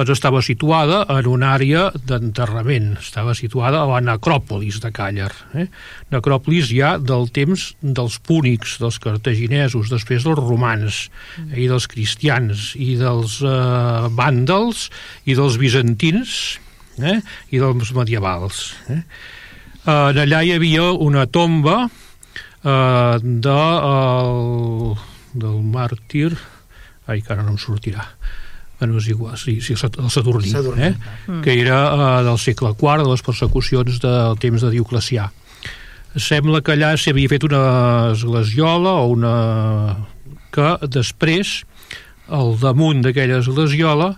[0.00, 5.32] doncs estava situada en una àrea d'enterrament, estava situada a la necròpolis de Càller.
[5.58, 5.66] Eh?
[6.14, 11.02] Necròpolis ja del temps dels púnics, dels cartaginesos, després dels romans,
[11.42, 11.66] eh?
[11.66, 14.88] i dels cristians, i dels eh, vàndals,
[15.26, 16.38] i dels bizantins,
[17.02, 17.18] eh?
[17.50, 18.70] i dels medievals.
[18.94, 19.02] Eh?
[19.90, 23.58] En allà hi havia una tomba eh, de,
[23.90, 24.94] el,
[25.34, 26.30] del màrtir
[27.10, 28.06] ai, que ara no em sortirà
[28.80, 30.94] bueno, és igual, sí, sí el Saturní, Saturní eh?
[31.26, 31.42] mm.
[31.44, 35.26] que era eh, del segle IV, de les persecucions del temps de Dioclecià.
[36.16, 37.60] Sembla que allà s'havia fet una
[38.14, 39.34] esglesiola o una...
[40.50, 41.60] que després,
[42.26, 44.14] al damunt d'aquella esglesiola,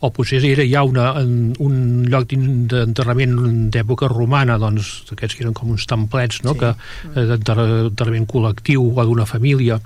[0.00, 1.74] o potser era ja una, un
[2.06, 3.34] lloc d'enterrament
[3.74, 6.62] d'època romana, doncs, aquests que eren com uns templets, no?, sí.
[6.62, 6.70] que
[7.14, 9.80] eh, d'enterrament col·lectiu o d'una família,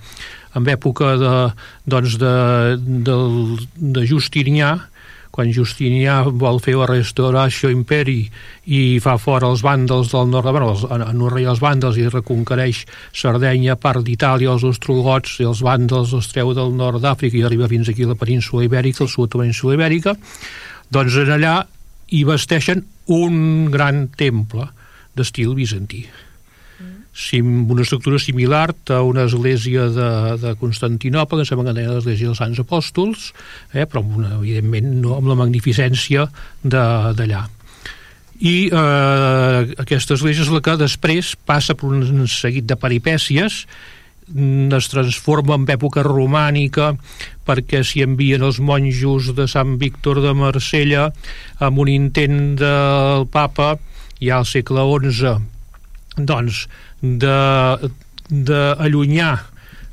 [0.53, 1.35] en època de,
[1.89, 2.35] doncs de,
[3.09, 3.17] de,
[3.97, 4.75] de Justinià,
[5.33, 8.21] quan Justinià vol fer la restauració imperi
[8.69, 12.85] i fa fora els vàndals del nord, bueno, els, anorreia els vàndals i reconquereix
[13.17, 17.71] Sardenya, part d'Itàlia, els ostrogots i els vàndals els treu del nord d'Àfrica i arriba
[17.73, 20.17] fins aquí a la península ibèrica, el sud de la península ibèrica,
[20.93, 21.55] doncs en allà
[22.13, 22.85] hi vesteixen
[23.17, 24.69] un gran temple
[25.17, 26.05] d'estil bizantí
[27.15, 32.31] sim, una estructura similar a una església de, de Constantinople, que sembla que tenia l'església
[32.31, 33.31] dels Sants Apòstols,
[33.75, 36.27] eh, però una, evidentment no amb la magnificència
[36.65, 37.45] d'allà.
[38.43, 43.63] I eh, aquesta església és la que després passa per un seguit de peripècies
[44.33, 46.95] mm, es transforma en època romànica
[47.47, 51.11] perquè s'hi envien els monjos de Sant Víctor de Marsella
[51.63, 53.77] amb un intent del papa
[54.19, 55.52] ja al segle XI
[56.17, 56.67] doncs
[58.31, 59.33] d'allunyar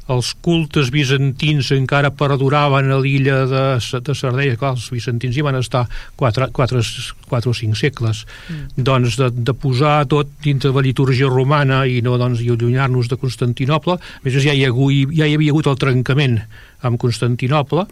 [0.09, 5.59] els cultes bizantins encara perduraven a l'illa de, de Sardella, clar, els bizantins hi van
[5.59, 5.83] estar
[6.17, 6.81] 4, 4,
[7.29, 8.85] 4 o 5 segles, mm.
[8.89, 13.11] doncs de, de posar tot dintre de la liturgia romana i no doncs, i allunyar-nos
[13.11, 16.39] de Constantinople, a més ja hi, ha, ja hi havia hagut el trencament
[16.81, 17.85] amb Constantinople,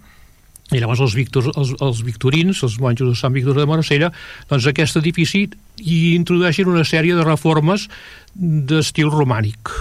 [0.75, 4.11] i llavors els, Víctor, els, els victorins, els monjos de Sant Víctor de Marcella,
[4.49, 5.45] doncs aquest edifici
[5.79, 7.87] hi introdueixen una sèrie de reformes
[8.35, 9.71] d'estil romànic.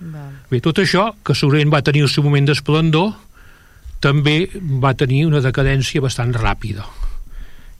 [0.00, 0.32] Val.
[0.50, 3.12] Bé, tot això, que segurament va tenir el seu moment d'esplendor,
[4.00, 4.48] també
[4.82, 6.88] va tenir una decadència bastant ràpida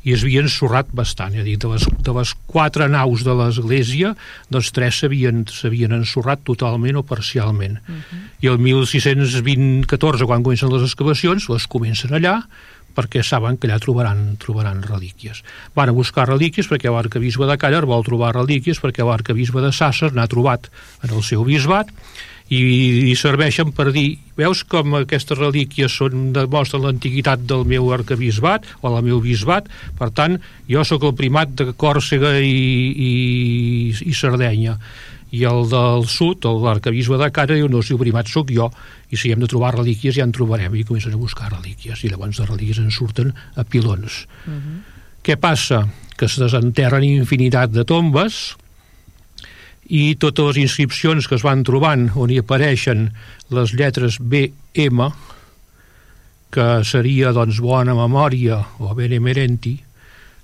[0.02, 3.34] i es havien sorrat bastant, és a dir, de les, de les quatre naus de
[3.36, 4.14] l'església,
[4.52, 7.78] doncs tres s'havien ensorrat totalment o parcialment.
[7.84, 8.20] Uh -huh.
[8.40, 12.42] I el 1614, quan comencen les excavacions, les comencen allà,
[12.94, 15.44] perquè saben que allà trobaran, trobaran relíquies.
[15.76, 20.12] Van a buscar relíquies perquè l'arcabisbe de Càller vol trobar relíquies perquè l'arcabisbe de Sàsser
[20.12, 20.70] n'ha trobat
[21.02, 21.88] en el seu bisbat
[22.50, 22.60] i,
[23.10, 28.90] i serveixen per dir veus com aquestes relíquies són, demostren l'antiguitat del meu arcabisbat o
[28.90, 30.38] del meu bisbat, per tant
[30.70, 33.12] jo sóc el primat de Còrsega i, i,
[34.10, 34.76] i Sardenya
[35.30, 38.66] i el del sud, l'arcabisbe de Cara diu, no, si el primat sóc jo
[39.14, 42.10] i si hem de trobar relíquies ja en trobarem i comencen a buscar relíquies i
[42.10, 44.78] llavors les relíquies en surten a pilons uh -huh.
[45.22, 45.86] què passa?
[46.16, 48.56] que es desenterren infinitat de tombes
[49.90, 53.08] i totes les inscripcions que es van trobant on hi apareixen
[53.50, 55.10] les lletres BM
[56.54, 59.76] que seria doncs bona memòria o benemerenti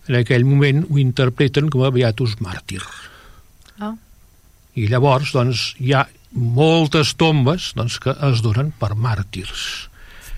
[0.06, 2.82] en aquell moment ho interpreten com a Beatus Màrtir.
[3.82, 3.96] Oh
[4.76, 6.04] i llavors doncs, hi ha
[6.36, 9.88] moltes tombes doncs, que es donen per màrtirs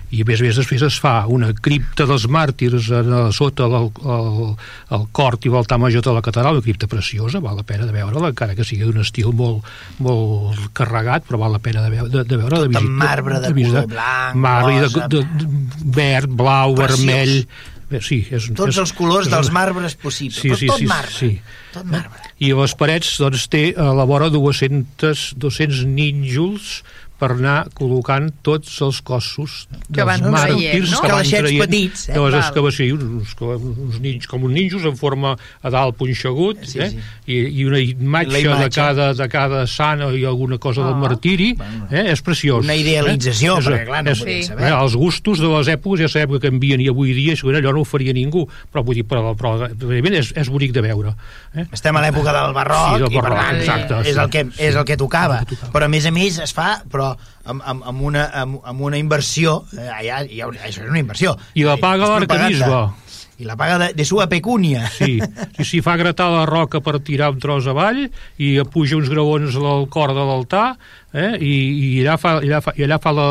[0.09, 3.67] i a més a més després es fa una cripta dels màrtirs a, a sota
[3.69, 4.29] el, el,
[4.97, 7.93] el cort i voltar major de la catedral, una cripta preciosa val la pena de
[7.93, 9.65] veure-la, encara que sigui d'un estil molt,
[10.01, 13.53] molt carregat però val la pena de, veure, de, de veure de visitar, marbre de,
[13.53, 17.05] de, color blanc, marbre rosa de, de, de, verd, blau, Preciós.
[17.05, 17.35] vermell
[17.89, 20.77] Bé, sí, és, tots és, els colors és, dels marbres possibles, sí, però sí, tot
[20.77, 21.15] sí, marbre.
[21.15, 21.29] Sí.
[21.73, 22.21] Tot marbre.
[22.37, 26.67] I a les parets doncs, té a la vora 200, 200 nínjols
[27.19, 31.01] per anar col·locant tots els cossos que van màrtirs no?
[31.03, 32.13] que van traient petits, eh?
[32.15, 36.79] de les excavacions, uns, uns ninjos, com uns ninjos en forma a dalt punxegut sí,
[36.79, 36.89] eh?
[36.93, 37.01] sí.
[37.27, 38.63] I, i una imatge, imatge.
[38.63, 40.85] de cada, de cada sana i alguna cosa Ah.
[40.93, 41.49] del martiri
[41.91, 42.05] eh?
[42.13, 43.65] és preciós Una idealització, eh?
[43.67, 44.47] perquè clar, no és, podien Sí.
[44.47, 44.69] saber.
[44.69, 44.73] eh?
[44.79, 47.81] els gustos de les èpoques ja sabem que canvien i avui dia segurament allò no
[47.83, 51.13] ho faria ningú però vull dir, però, però evidentment és, és bonic de veure
[51.53, 51.65] eh?
[51.73, 54.29] Estem a l'època del barroc, Sí, del i per barroc, tant exacte, és, sí, el
[54.31, 55.39] que, és el que tocava.
[55.43, 55.73] El que tocava.
[55.75, 57.08] Però a més a més es fa però
[57.45, 61.01] amb, amb, amb, una, amb, amb una inversió, eh, allà, hi ha, això és una
[61.01, 61.35] inversió.
[61.55, 62.67] I la paga propaganda.
[62.67, 63.07] l'arcabisbe.
[63.39, 64.89] I la paga de, de sua pecúnia.
[64.91, 65.13] Sí,
[65.55, 68.01] sí, sí, fa gratar la roca per tirar un tros avall
[68.35, 70.65] i puja uns graons al cor de l'altar
[71.13, 71.37] eh?
[71.39, 73.29] I, i allà fa, allà fa, i allà fa la,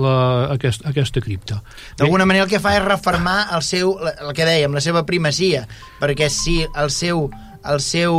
[0.00, 0.14] la,
[0.56, 1.60] aquest, aquesta cripta.
[2.00, 5.66] D'alguna manera el que fa és refermar el seu, el que dèiem, la seva primacia,
[6.00, 7.28] perquè si el seu,
[7.70, 8.18] el seu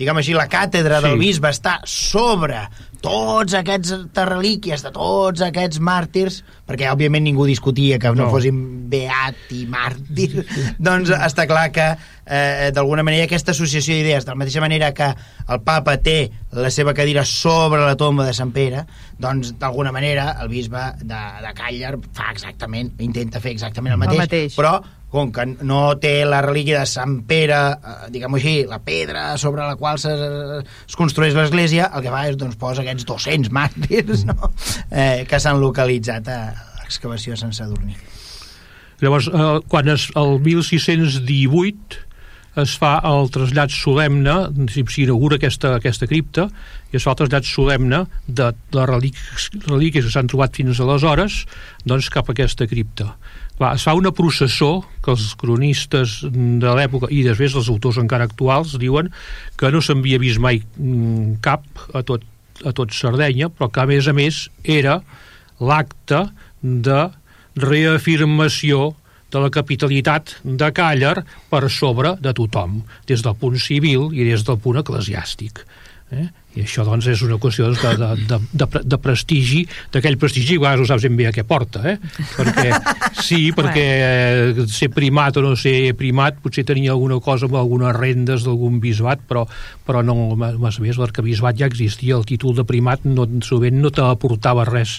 [0.00, 1.08] diguem així, la càtedra Sí.
[1.10, 2.64] del bisbe està sobre
[3.00, 3.94] tots aquests
[4.28, 8.30] relíquies de tots aquests màrtirs, perquè òbviament ningú discutia que no, No.
[8.32, 10.44] fossin beat i màrtir,
[10.78, 11.86] doncs està clar que
[12.26, 15.08] eh, d'alguna manera aquesta associació d'idees, de la mateixa manera que
[15.48, 18.84] el papa té la seva cadira sobre la tomba de Sant Pere,
[19.18, 24.06] doncs d'alguna manera el bisbe de, de Càller fa exactament, intenta fer exactament el El
[24.06, 24.56] mateix, mateix.
[24.60, 24.76] però
[25.10, 29.66] com que no té la relíquia de Sant Pere, eh, diguem-ho així, la pedra sobre
[29.66, 30.12] la qual se,
[30.62, 34.52] es construeix l'església, el que fa és doncs, posa aquests 200 màrtirs no?
[34.90, 36.40] eh, que s'han localitzat a
[36.82, 37.98] l'excavació de Sant Sadurní.
[39.00, 42.06] Llavors, eh, quan es, el 1618
[42.60, 44.34] es fa el trasllat solemne,
[44.70, 46.48] s'inaugura aquesta, aquesta cripta,
[46.90, 51.44] i es fa el trasllat solemne de les relíquies, relíquies que s'han trobat fins aleshores
[51.86, 53.14] doncs cap a aquesta cripta.
[53.60, 58.24] Clar, es fa una processó que els cronistes de l'època i després els autors encara
[58.24, 59.10] actuals diuen
[59.60, 62.24] que no s'havia vist mai mm, cap a tot,
[62.64, 65.02] a tot Sardenya, però que a més a més era
[65.60, 66.22] l'acte
[66.62, 67.02] de
[67.60, 68.94] reafirmació
[69.30, 71.18] de la capitalitat de Càller
[71.52, 72.80] per sobre de tothom,
[73.12, 75.60] des del punt civil i des del punt eclesiàstic.
[76.10, 76.24] Eh?
[76.58, 79.60] I això doncs és una qüestió de, de, de, de, de prestigi,
[79.94, 81.96] d'aquell prestigi, a vegades no saps ben bé a què porta, eh?
[82.34, 82.72] perquè
[83.28, 87.94] sí, perquè eh, ser primat o no ser primat potser tenia alguna cosa amb algunes
[87.94, 89.44] rendes d'algun bisbat, però,
[89.86, 94.66] però no, més més, l'arcabisbat ja existia, el títol de primat no, sovint no t'aportava
[94.66, 94.98] res.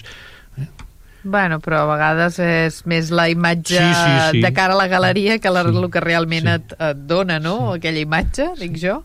[1.22, 4.40] Bueno, però a vegades és més la imatge Sí, sí, sí.
[4.42, 6.54] de cara a la galeria que la, Sí, el que realment sí.
[6.56, 7.74] et, et dona, no?
[7.76, 9.02] Aquella imatge, dic jo.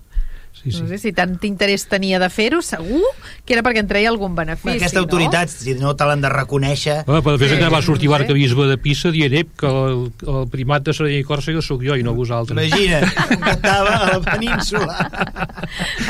[0.58, 0.82] Sí, sí.
[0.82, 3.02] No sé si tant interès tenia de fer-ho, segur
[3.46, 6.98] que era perquè en treia algun benefici, Aquesta autoritat, si no te l'han de reconèixer...
[7.06, 8.12] Ah, però després Sí, encara va sortir sí.
[8.12, 11.96] l'arcabisbe de Pisa dient ep, que el, el primat de Sardenya i Còrsega sóc jo
[11.96, 12.58] i no vosaltres.
[12.67, 13.08] Imagina't,
[13.46, 14.98] que estava a la península.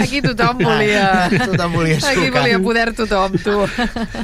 [0.02, 1.06] Aquí tothom volia...
[1.46, 2.42] Tothom volia Aquí sucar.
[2.42, 3.58] volia poder tothom, tu.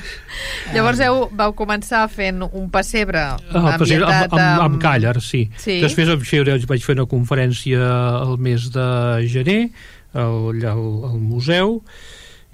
[0.74, 5.46] Llavors heu, vau començar fent un pessebre Ah, el president, amb, amb, amb Càller, sí.
[5.62, 5.78] Sí.
[5.84, 7.80] Després em fer, vaig fer una conferència
[8.24, 8.88] el mes de
[9.30, 9.60] gener
[10.14, 11.80] al, allà al, al museu.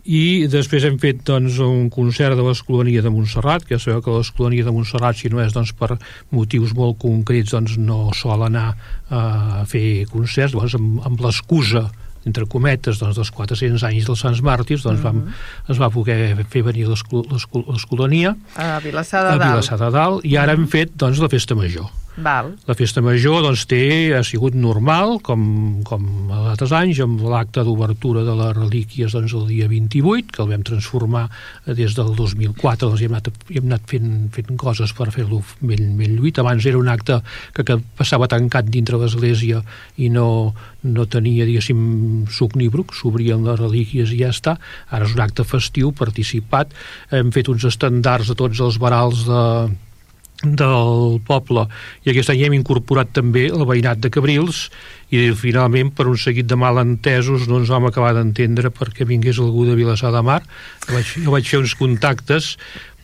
[0.10, 4.15] I després hem fet doncs, un concert de l'Escolania de Montserrat, que ja sabeu que
[4.15, 5.98] l'Escolania de Montserrat, si no és doncs, per
[6.34, 8.72] motius molt concrets, doncs, no sol anar
[9.12, 11.89] a fer concerts, llavors amb, amb l'excusa
[12.28, 15.24] entre cometes, doncs, dels 400 anys dels Sants Màrtirs, doncs, vam,
[15.69, 19.48] es va poder fer venir l'escolania A Vilassar de a Dalt.
[19.54, 21.88] Vilassar de Dalt, i ara hem fet, doncs, la festa major.
[22.23, 22.51] Val.
[22.67, 23.82] La festa major doncs, té,
[24.17, 25.41] ha sigut normal, com,
[25.88, 30.44] com els altres anys, amb l'acte d'obertura de les relíquies doncs, el dia 28, que
[30.44, 31.25] el vam transformar
[31.65, 35.41] des del 2004, doncs, hi hem anat, hi hem anat fent, fent coses per fer-lo
[35.60, 36.39] ben, ben lluit.
[36.41, 37.19] Abans era un acte
[37.56, 39.63] que, que passava tancat dintre l'església
[39.98, 40.29] i no,
[40.83, 44.58] no tenia, diguéssim, suc ni bruc, s'obrien les relíquies i ja està.
[44.89, 46.73] Ara és un acte festiu, participat.
[47.15, 49.44] Hem fet uns estandards a tots els barals de,
[50.44, 51.65] del poble.
[52.06, 54.67] I aquest any hem incorporat també el veïnat de Cabrils
[55.12, 59.65] i finalment per un seguit de malentesos no ens vam acabar d'entendre perquè vingués algú
[59.67, 60.42] de Vilassar de Mar.
[60.87, 62.56] Jo vaig, jo vaig fer uns contactes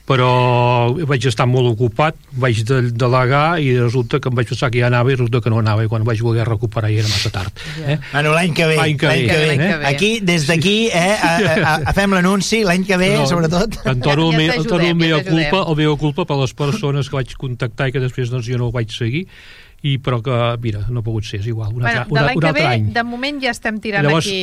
[0.05, 4.77] però vaig estar molt ocupat vaig de, delegar i resulta que em vaig pensar que
[4.83, 7.31] ja anava i resulta que no anava i quan vaig voler recuperar ja era massa
[7.33, 7.97] tard eh?
[8.11, 8.75] Bueno, l'any que ve.
[8.77, 9.79] L'any que ve, L'any eh?
[9.89, 13.79] Aquí, des d'aquí, eh, a, a, a, fem l'anunci, l'any que ve, No, sobretot.
[13.89, 15.31] Entono, Ja- ja el, el ja meva t'ajudem.
[15.33, 18.61] culpa, el meva culpa per les persones que vaig contactar i que després doncs, jo
[18.61, 19.25] no ho vaig seguir
[19.85, 20.33] i però que,
[20.63, 22.61] mira, no ha pogut ser, és igual, un altre, Bueno, de un, l'any que altre
[22.61, 22.87] ve, any.
[22.93, 24.39] de moment ja estem tirant Llavors aquí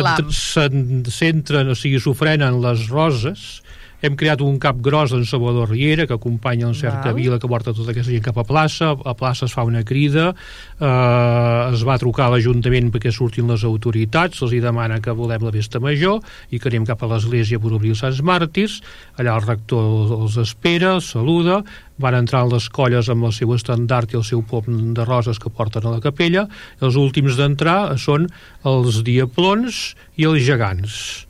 [0.00, 0.30] l'am.
[0.32, 3.60] se'n centren, o sigui, s'ofrenen les roses,
[4.02, 7.18] hem creat un cap gros d'en Salvador Riera que acompanya en certa Val.
[7.18, 8.94] vila que porta tota aquesta gent cap a plaça.
[9.04, 10.34] A plaça es fa una crida
[10.80, 15.44] eh, es va trucar a l'Ajuntament perquè surtin les autoritats, els hi demana que volem
[15.44, 16.20] la festa major
[16.50, 18.80] i que anem cap a l'església per obrir els Sants Màrtirs.
[19.20, 21.60] Allà el rector els espera, els saluda.
[22.00, 25.38] Van entrar en les colles amb el seu estandard i el seu pom de roses
[25.38, 26.46] que porten a la capella.
[26.80, 28.30] Els últims d'entrar són
[28.64, 31.26] els diaplons i els gegants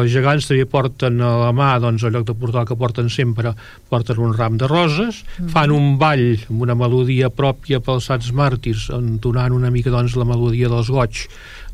[0.00, 3.52] els gegants també porten a la mà doncs, al lloc de portal que porten sempre
[3.92, 5.50] porten un ram de roses mm.
[5.52, 10.28] fan un ball amb una melodia pròpia pels Sants Màrtirs entonant una mica doncs, la
[10.28, 11.26] melodia dels goig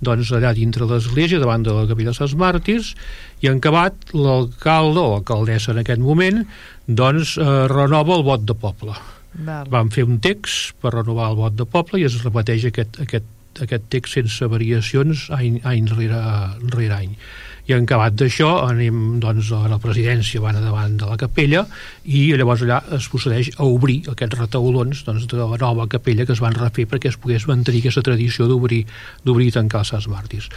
[0.02, 2.94] doncs, allà dintre l'església davant de la capella dels Sants Màrtirs
[3.44, 6.42] i en acabat l'alcalde o alcaldessa en aquest moment
[6.86, 8.96] doncs eh, renova el vot de poble
[9.38, 9.68] Val.
[9.70, 13.26] vam fer un text per renovar el vot de poble i es repeteix aquest, aquest,
[13.62, 16.22] aquest text sense variacions any, any rere,
[16.74, 17.14] rere any
[17.68, 21.66] i en acabat d'això anem doncs a la presidència van davant de la capella
[22.08, 26.32] i llavors allà es procedeix a obrir aquests retaulons doncs, de la nova capella que
[26.32, 28.86] es van refer perquè es pogués mantenir aquesta tradició d'obrir
[29.24, 30.48] d'obrir i tancar els Sants Màrtirs.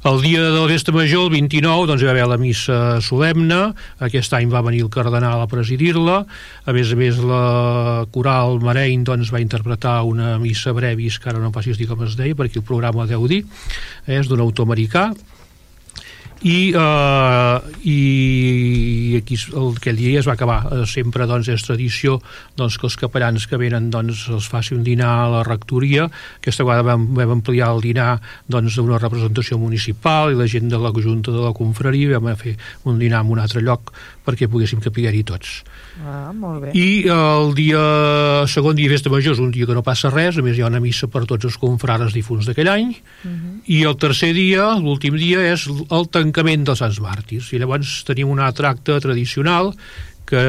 [0.00, 3.58] El dia de la festa major, el 29, doncs hi va haver la missa solemne,
[4.06, 6.22] aquest any va venir el cardenal a presidir-la,
[6.64, 11.42] a més a més la coral Marein doncs, va interpretar una missa brevis, que ara
[11.42, 13.42] no passi dir com es deia, perquè el programa deu dir,
[14.06, 15.10] eh, és d'un autor americà,
[16.40, 22.16] i, uh, i aquí el, aquell dia es va acabar uh, sempre doncs, és tradició
[22.56, 26.08] doncs, que els capellans que venen doncs, els faci un dinar a la rectoria.
[26.40, 28.14] Aquesta vegada vam, vam ampliar el dinar
[28.48, 32.32] doncs, a una representació municipal i la gent de la junta de la confraria vam
[32.40, 32.56] fer
[32.88, 33.92] un dinar en un altre lloc
[34.24, 35.60] perquè poguéssim capiguer-hi tots
[36.00, 36.70] Ah, molt bé.
[36.72, 37.80] i el dia
[38.48, 40.64] segon dia de festa major és un dia que no passa res, a més hi
[40.64, 42.94] ha una missa per tots els confrares difunts d'aquell any,
[43.68, 47.52] i el tercer dia, l'últim dia, és el tancament dels Sants Màrtirs.
[47.52, 49.74] I llavors tenim un altre acte tradicional
[50.30, 50.40] que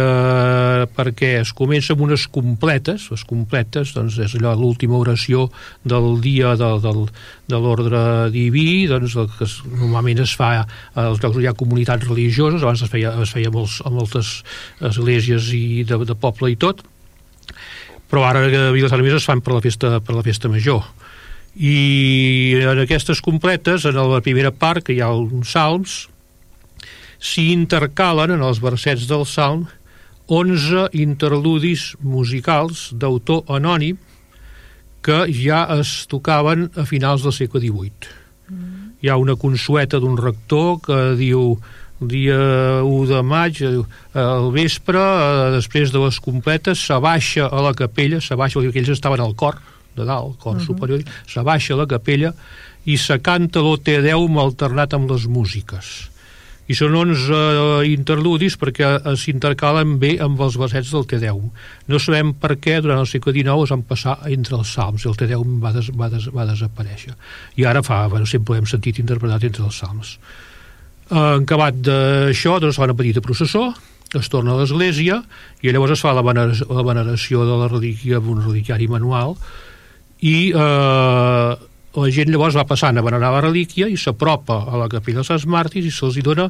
[0.95, 5.47] perquè es comença amb unes completes, les completes doncs és allò l'última oració
[5.83, 7.03] del dia del, del,
[7.49, 8.03] de l'ordre
[8.33, 12.61] diví, doncs el que es, normalment es fa als llocs on hi ha comunitats religioses,
[12.61, 14.41] abans es feia, es feia molts, a moltes
[14.91, 16.85] esglésies i de, de poble i tot,
[18.11, 20.83] però ara a Vilassar només es fan per la festa, per la festa major.
[21.55, 26.01] I en aquestes completes en la primera part que hi ha uns salms
[27.21, 29.67] s'hi intercalen en els versets del salm
[30.31, 33.99] 11 interludis musicals d'autor anònim
[35.05, 38.09] que ja es tocaven a finals del segle XVIII.
[38.47, 38.89] Mm.
[39.01, 41.57] Hi ha una consueta d'un rector que diu
[42.01, 42.37] el dia
[42.85, 43.81] 1 de maig, eh,
[44.17, 49.21] al vespre, eh, després de les completes, s'abaixa a la capella, s'abaixa, perquè ells estaven
[49.21, 49.59] al cor,
[49.97, 50.65] de dalt, el cor uh -huh.
[50.65, 52.33] superior, s'abaixa a la capella
[52.85, 54.01] i se canta l'O.T.
[54.01, 56.10] Deum alternat amb les músiques
[56.71, 61.49] i són 11 eh, interludis perquè eh, s'intercalen bé amb els versets del Tedeum.
[61.91, 65.17] No sabem per què durant el segle XIX es van passar entre els salms, el
[65.19, 67.15] Tedeum va, des, va, des, va desaparèixer.
[67.59, 70.17] I ara fa, bueno, sempre hem sentit interpretat entre els salms.
[71.09, 73.71] Eh, en acabat d'això, doncs fa una petita processó,
[74.19, 75.21] es torna a l'església
[75.63, 79.37] i llavors es fa la veneració, la veneració de la relíquia amb un reliquiari manual
[80.19, 81.51] i eh,
[81.95, 85.31] la gent llavors va passant a venerar la relíquia i s'apropa a la capella dels
[85.33, 86.47] Sants Màrtirs i se'ls dona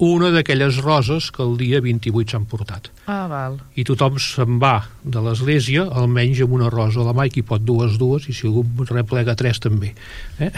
[0.00, 2.88] una d'aquelles roses que el dia 28 s'han portat.
[3.04, 3.58] Ah, val.
[3.76, 7.44] I tothom se'n va de l'església almenys amb una rosa a la mà i qui
[7.44, 9.92] pot dues, dues, i si algú replega tres també.
[10.40, 10.50] Eh?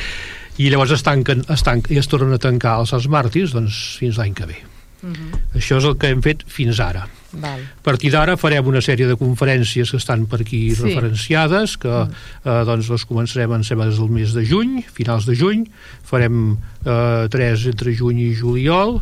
[0.62, 3.78] i llavors es tanquen, es tanquen i es tornen a tancar els Sants Màrtirs doncs,
[4.02, 4.58] fins l'any que ve.
[5.02, 5.58] Uh -huh.
[5.58, 7.08] Això és el que hem fet fins ara.
[7.32, 7.60] Val.
[7.60, 10.82] A partir d'ara farem una sèrie de conferències que estan per aquí Sí.
[10.82, 12.10] referenciades, que mm.
[12.44, 15.64] eh, doncs les començarem en sembla del mes de juny, finals de juny,
[16.02, 19.00] farem eh, tres entre juny i juliol,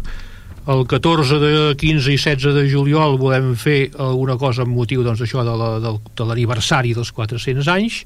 [0.69, 5.21] el 14 de 15 i 16 de juliol volem fer alguna cosa amb motiu doncs,
[5.23, 8.05] això de la- del- de l'aniversari dels 400 anys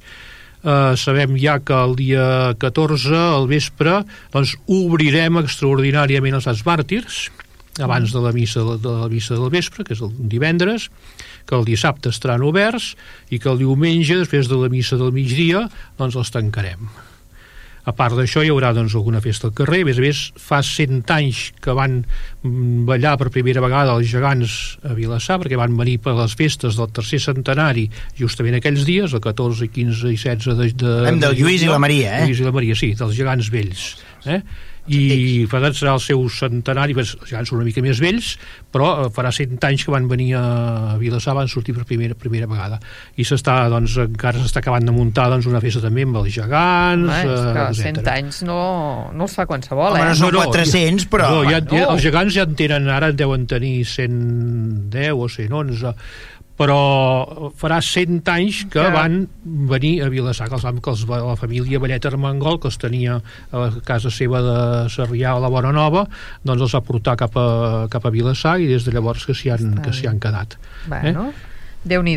[0.65, 7.29] Uh, sabem ja que el dia 14 al vespre doncs obrirem extraordinàriament els Sants Màrtirs
[7.81, 10.89] abans de la missa de la missa del vespre, que és el divendres,
[11.49, 12.93] que el dissabte estaran oberts
[13.33, 15.65] i que el diumenge, després de la missa del migdia,
[15.97, 16.91] doncs els tancarem.
[17.83, 19.81] A part d'això hi haurà doncs, alguna festa al carrer.
[19.83, 21.97] A més a més, fa 100 anys que van
[22.87, 24.53] ballar per primera vegada els gegants
[24.87, 29.23] a Vilassar, perquè van venir per les festes del tercer centenari justament aquells dies, el
[29.23, 30.69] 14, 15 i 16 de...
[30.79, 32.29] de Hem del Lluís i la Maria, eh?
[32.29, 33.89] Lluís i la Maria, sí, dels gegants vells.
[34.31, 34.39] Eh?
[34.91, 38.33] I per tant serà el seu centenari els gegants són una mica més vells
[38.73, 42.49] però eh, farà 100 anys que van venir a Vilassar van sortir per primera, primera
[42.51, 42.81] vegada
[43.15, 47.07] i s'està, doncs, encara s'està acabant de muntar doncs, una festa també amb els gegants
[47.07, 48.17] Home, és que eh, 100 etcètera.
[48.17, 48.59] anys no,
[49.15, 50.11] no els fa qualsevol, Home, eh?
[50.11, 51.31] no són 400, però...
[51.31, 55.95] no, ja, ja, els gegants ja en tenen ara en deuen tenir 110 o 111
[56.57, 61.35] però farà 100 anys que Que- van venir a Vilassar que, els, que els, la
[61.39, 63.15] família Vallet Armengol que els tenia
[63.51, 64.57] a la casa seva de
[64.93, 66.05] Sarrià a la Bona Nova
[66.43, 69.49] doncs els va portar cap a, cap a Vilassar i des de llavors que s'hi
[69.49, 71.31] han, que s'hi han quedat Bueno,
[71.83, 72.15] déu nhi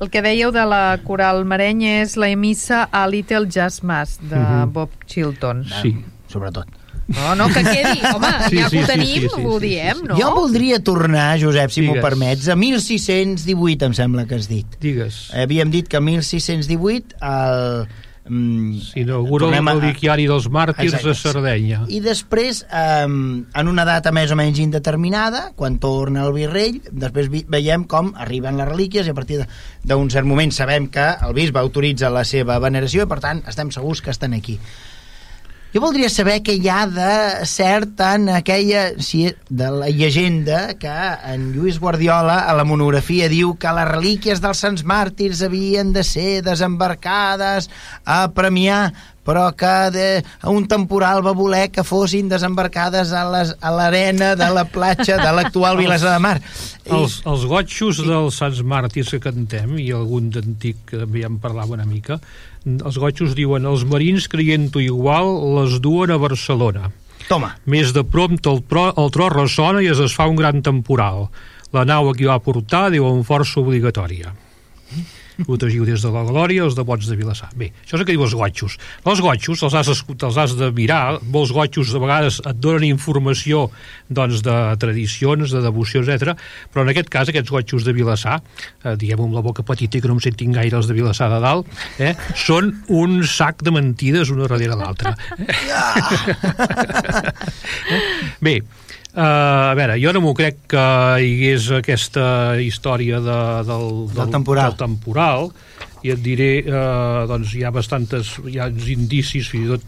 [0.00, 4.36] El que dèieu de la coral Mareny és la missa a Little Jazz Mass de
[4.38, 4.72] Mhm.
[4.72, 5.64] Bob Chilton.
[5.82, 6.04] sí.
[6.28, 6.66] Sobretot.
[7.08, 8.00] No, no, que quedi.
[8.14, 10.16] Home, Sí, ja sí, que ho tenim, sí, sí, ho sí, diem, no?
[10.18, 14.66] Jo voldria tornar, Josep, si m'ho permets, a 1618, em sembla que has dit.
[14.82, 17.86] digues Havíem dit que 1618 el...
[18.26, 21.12] Mm, s'inaugura tornem a- el reliquiari dels màrtirs Exacte.
[21.12, 26.32] de Sardenya I després, eh, en una data més o menys indeterminada, quan torna el
[26.34, 29.46] virrei, després veiem com arriben les relíquies i a partir de-
[29.86, 33.70] d'un cert moment sabem que el bisbe autoritza la seva veneració i per tant estem
[33.70, 34.58] segurs que estan aquí.
[35.76, 40.94] Jo voldria saber què hi ha de cert en aquella si, de la llegenda que
[41.28, 46.00] en Lluís Guardiola a la monografia diu que les relíquies dels Sants Màrtirs havien de
[46.00, 47.68] ser desembarcades
[48.08, 48.78] a Premià
[49.26, 50.08] però que de,
[50.48, 56.14] un temporal va voler que fossin desembarcades a l'arena de la platja de l'actual Vilassar
[56.14, 56.36] de Mar.
[56.86, 61.40] I, Els, els gotxos dels Sants Màrtirs que cantem, i algun d'antic que també en
[61.42, 62.20] parlava una mica,
[62.66, 66.90] els gotxos diuen els marins creient-ho igual les duen a Barcelona.
[67.28, 71.28] toma, Més de prompt el, pro, el tro ressona i es desfà un gran temporal.
[71.74, 74.34] La nau a qui va portar diu amb força obligatòria.
[75.44, 77.50] Protegiu des de la glòria els devots de Vilassar.
[77.58, 78.78] Bé, això és el que diu els gotxos.
[79.04, 83.66] Els gotxos els has, els has de mirar, molts gotxos de vegades et donen informació
[84.08, 86.36] doncs, de tradicions, de devoció, etc.
[86.72, 88.40] però en aquest cas aquests gotxos de Vilassar,
[88.84, 91.40] eh, diguem amb la boca petita que no em sentin gaire els de Vilassar de
[91.44, 91.68] dalt,
[91.98, 95.16] eh, són un sac de mentides una darrere l'altra.
[98.40, 98.60] Bé,
[99.16, 100.80] Uh, a veure, jo no m'ho crec que
[101.24, 104.74] hi hagués aquesta història de, del, Del temporal.
[104.74, 105.46] del temporal
[106.04, 109.86] i et diré, uh, doncs hi ha bastantes hi ha indicis fins i tot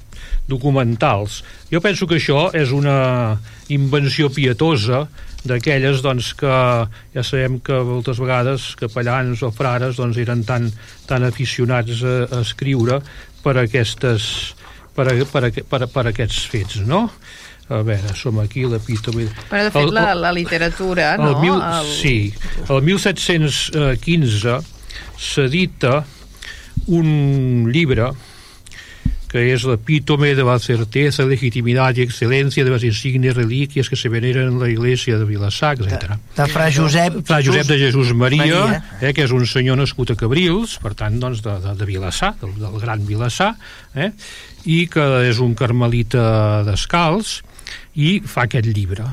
[0.49, 1.43] documentals.
[1.69, 3.37] Jo penso que això és una
[3.69, 5.05] invenció pietosa
[5.45, 6.55] d'aquelles doncs, que
[7.13, 10.71] ja sabem que moltes vegades capellans o frares doncs, eren tan,
[11.05, 13.03] tan aficionats a, a escriure
[13.45, 14.55] per aquestes
[14.97, 17.11] per, a, per, a, per, a, per a aquests fets, no?
[17.69, 19.27] A veure, som aquí, l'epítome...
[19.51, 21.41] Però, de fet, El- la, la literatura, el no?
[21.43, 22.33] mil, El- Sí,
[22.69, 24.59] el 1715
[25.19, 26.05] s'edita
[26.87, 28.13] un llibre
[29.29, 34.09] que és l'epítome de la certeza, legitimidad y excelencia de las insignes reliquias que se
[34.09, 36.15] veneran en la iglesia de Vilassar, etc.
[36.35, 37.19] de Fra Josep...
[37.27, 38.85] Fra Josep de Jesús Maria, Maria.
[39.03, 42.33] eh, que és un senyor nascut a Cabrils, per tant, doncs, de, de, de Vilassar,
[42.41, 43.51] del, del gran Vilassar,
[43.95, 44.09] eh,
[44.65, 47.43] i que és un carmelita descalç,
[47.95, 49.07] i fa aquest llibre.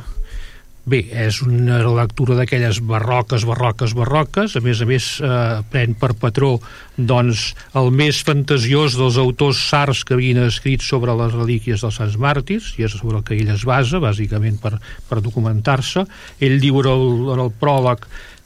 [0.85, 6.11] Bé, és una lectura d'aquelles barroques, barroques, barroques, a més a més eh, pren per
[6.21, 6.51] patró
[6.95, 12.19] doncs, el més fantasiós dels autors sars que havien escrit sobre les relíquies dels Sants
[12.21, 14.75] Màrtirs, i és sobre el que ell es basa, bàsicament per,
[15.09, 16.05] per documentar-se.
[16.37, 18.05] Ell diu en el, en el pròleg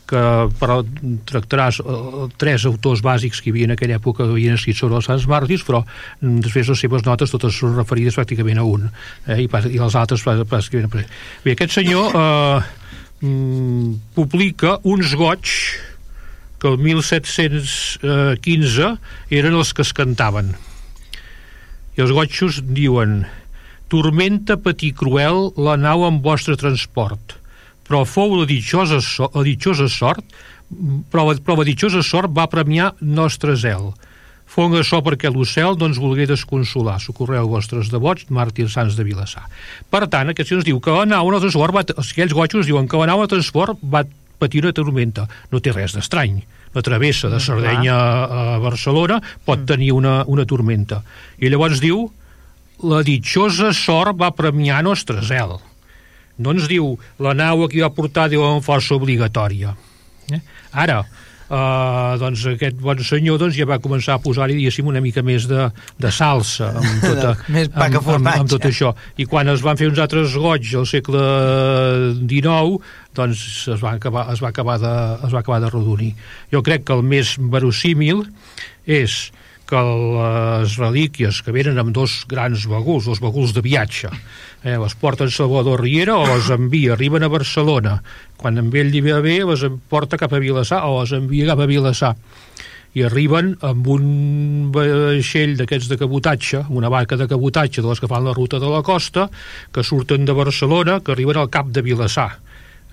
[0.10, 0.22] que
[0.60, 0.76] però
[1.30, 1.88] tractaràs eh,
[2.41, 5.28] tres autors bàsics que hi havia en aquella època que havien escrit sobre els Sants
[5.30, 8.82] Màrtirs, però mm, després les seves notes totes són referides pràcticament a un,
[9.28, 10.91] eh, i, i els altres prà- pràcticament a...
[11.45, 12.60] Bé, aquest senyor eh,
[13.22, 13.88] mm,
[14.18, 15.45] publica uns goig
[16.60, 18.88] que el 1715
[19.32, 20.51] eren els que es cantaven.
[21.95, 23.24] I els gotxos diuen
[23.89, 27.38] Tormenta patir cruel la nau amb vostre transport,
[27.89, 30.25] però fou la ditjosa, so la ditjosa sort
[31.09, 33.91] però, però la ditjosa sort va premiar nostre zel.
[34.49, 36.97] Fong açò perquè l'ocel no ens volgué desconsolar.
[37.01, 39.45] Socorreu vostres devots, màrtirs sants de Vilassar.
[39.93, 42.89] Per tant, aquest ens diu que la nau en el transport, va, aquells gotxos diuen
[42.89, 44.05] que la nau en transport va
[44.41, 45.27] patir una tormenta.
[45.53, 46.41] No té res d'estrany.
[46.73, 51.01] La travessa de Sardenya a Barcelona pot tenir una, una tormenta.
[51.41, 52.07] I llavors diu
[52.89, 55.57] la ditjosa sort va premiar nostre zel.
[56.39, 59.75] No ens diu la nau a qui va portar diu amb força obligatòria.
[60.31, 60.39] Eh?
[60.71, 61.03] Ara,
[61.49, 65.47] Uh, doncs aquest bon senyor doncs, ja va començar a posar-hi diguéssim una mica més
[65.49, 65.63] de,
[65.97, 69.87] de salsa amb, tota, més amb, amb, amb tot això i quan es van fer
[69.89, 71.23] uns altres goig al segle
[72.19, 72.77] XIX
[73.17, 73.41] doncs
[73.73, 74.93] es va acabar, es va acabar, de,
[75.25, 76.11] es va acabar de rodonir
[76.53, 78.27] jo crec que el més verosímil
[78.85, 79.17] és
[79.69, 84.09] que les relíquies que venen amb dos grans baguls, dos baguls de viatge,
[84.64, 87.99] eh, les porten Salvador Riera o les envia, arriben a Barcelona.
[88.39, 91.64] Quan amb ell li ve bé, les porta cap a Vilassar o les envia cap
[91.64, 92.16] a Vilassar
[92.97, 94.05] i arriben amb un
[94.74, 98.70] vaixell d'aquests de cabotatge, una barca de cabotatge de les que fan la ruta de
[98.70, 99.28] la costa,
[99.72, 102.32] que surten de Barcelona, que arriben al cap de Vilassar.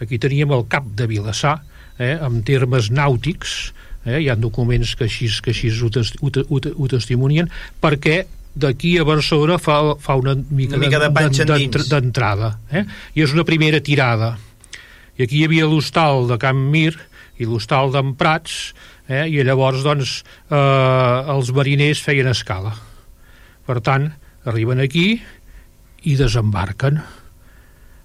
[0.01, 1.63] Aquí teníem el cap de Vilassar,
[1.99, 3.57] eh, amb termes nàutics,
[4.05, 4.21] eh?
[4.21, 7.49] hi ha documents que així, que així ho, tes, ho, ho, ho testimonien,
[7.81, 12.87] perquè d'aquí a Barcelona fa, fa una mica, una mica de, de d'entrada eh?
[13.15, 14.37] i és una primera tirada
[15.17, 16.95] i aquí hi havia l'hostal de Can Mir
[17.37, 18.73] i l'hostal d'en Prats
[19.09, 19.27] eh?
[19.29, 20.57] i llavors doncs eh,
[21.37, 22.73] els mariners feien escala
[23.69, 24.09] per tant
[24.49, 25.09] arriben aquí
[26.07, 27.03] i desembarquen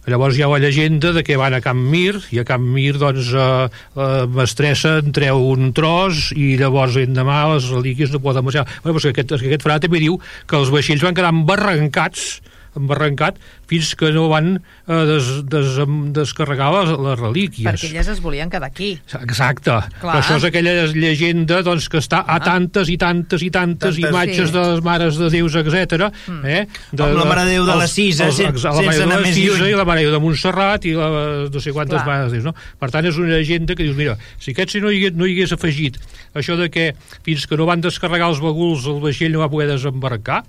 [0.10, 2.96] Llavors hi ha la llegenda de que van a Can Mir i a Can Mir
[2.98, 8.48] doncs eh, eh, mestressa en treu un tros i llavors l'endemà les relíquies no poden
[8.48, 8.66] menjar.
[8.82, 10.18] Bueno, doncs aquest, aquest frare també diu
[10.50, 12.42] que els vaixells van quedar embarrancats
[12.78, 15.80] embarrancat fins que no van eh, des, des,
[16.16, 17.68] descarregar les, les relíquies.
[17.68, 18.94] Perquè elles es volien quedar aquí.
[19.22, 19.78] Exacte.
[20.02, 20.18] Clar.
[20.20, 24.52] Això és aquella llegenda doncs, que està a tantes i tantes i tantes, tantes imatges
[24.52, 24.56] sí.
[24.56, 26.10] de les mares de Déus, etc.
[26.28, 26.42] Mm.
[26.46, 26.64] Eh?
[26.92, 29.38] De, Com la Mare de Déu de la Cisa, els, els, sense, sense anar més
[29.38, 29.68] lluny.
[29.72, 31.12] I la Mare de Déu de Montserrat i la,
[31.52, 32.08] no sé quantes Clar.
[32.08, 32.50] mares de Déus.
[32.50, 32.56] No?
[32.82, 35.56] Per tant, és una llegenda que dius, mira, si aquest no hi, no hi hagués
[35.56, 36.00] afegit
[36.38, 36.92] això de que
[37.26, 40.42] fins que no van descarregar els baguls el vaixell no va poder desembarcar,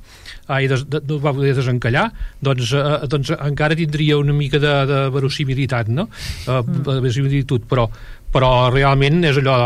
[0.46, 2.10] ai, des, de, no va poder desencallar,
[2.40, 6.08] doncs, eh, doncs encara tindria una mica de, de verosimilitat, no?
[6.46, 6.82] Eh, mm.
[6.88, 7.88] verosimilitud, però,
[8.32, 9.56] però realment és allò,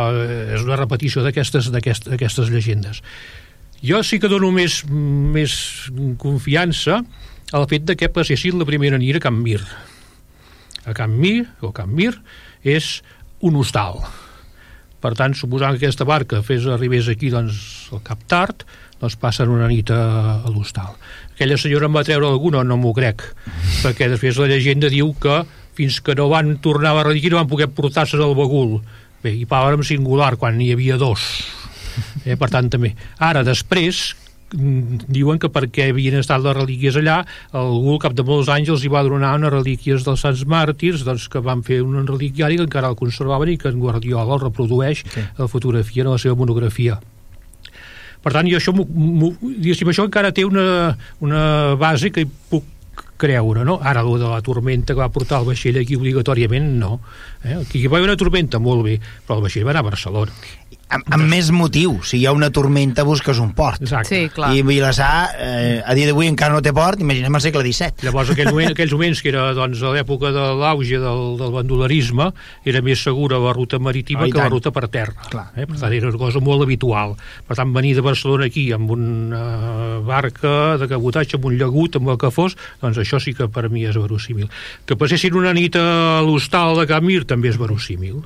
[0.56, 3.02] és una repetició d'aquestes d'aquestes llegendes.
[3.84, 5.52] Jo sí que dono més, més
[6.18, 7.02] confiança
[7.54, 9.60] al fet de que passessin la primera nit a Can Mir.
[10.86, 12.14] A Can Mir, o Can Mir,
[12.64, 13.00] és
[13.44, 14.00] un hostal.
[15.02, 17.58] Per tant, suposant que aquesta barca fes arribés aquí doncs,
[17.94, 18.64] al Cap Tard,
[19.00, 20.00] doncs passen una nit a,
[20.40, 20.96] a l'hostal.
[21.36, 23.20] Aquella senyora em va treure alguna, no m'ho crec,
[23.82, 25.42] perquè després la llegenda diu que
[25.76, 28.78] fins que no van tornar a Barradiquí no van poder portar-se al bagul.
[29.20, 31.26] Bé, i parlàvem singular, quan n'hi havia dos.
[32.24, 32.94] Eh, per tant, també.
[33.20, 34.14] Ara, després,
[34.52, 37.18] mm, diuen que perquè havien estat les relíquies allà,
[37.52, 41.04] algú al cap de molts anys els hi va donar unes relíquies dels Sants Màrtirs,
[41.04, 44.44] doncs que van fer un reliquiari que encara el conservaven i que en Guardiola el
[44.48, 45.26] reprodueix sí.
[45.36, 47.00] la fotografia en la seva monografia.
[48.26, 51.42] Per tant, jo això, diguéssim, això encara té una, una
[51.78, 52.64] base que puc
[53.22, 53.78] creure, no?
[53.78, 56.98] Ara, el de la tormenta que va portar el vaixell aquí obligatòriament, no.
[57.44, 57.54] Eh?
[57.60, 58.96] Aquí hi va haver una tormenta, molt bé,
[59.28, 60.34] però el vaixell va anar a Barcelona
[60.92, 61.98] amb, amb més motiu.
[62.06, 63.82] Si hi ha una tormenta, busques un port.
[63.82, 64.08] Exacte.
[64.08, 64.52] Sí, clar.
[64.54, 68.06] I Vilassar, eh, a dia d'avui encara no té port, imaginem el segle XVII.
[68.06, 72.30] Llavors, aquell moment, aquells moments que era doncs, a l'època de l'auge del, del bandolerisme,
[72.64, 75.28] era més segura la ruta marítima oh, que la ruta per terra.
[75.32, 75.48] Clar.
[75.56, 75.66] Eh?
[75.66, 77.16] Per tant, era una cosa molt habitual.
[77.46, 79.44] Per tant, venir de Barcelona aquí amb una
[80.06, 83.68] barca de cabotatge, amb un llagut, amb el que fos, doncs això sí que per
[83.72, 84.50] mi és verosímil.
[84.86, 88.22] Que passessin una nit a l'hostal de Camir també és verosímil.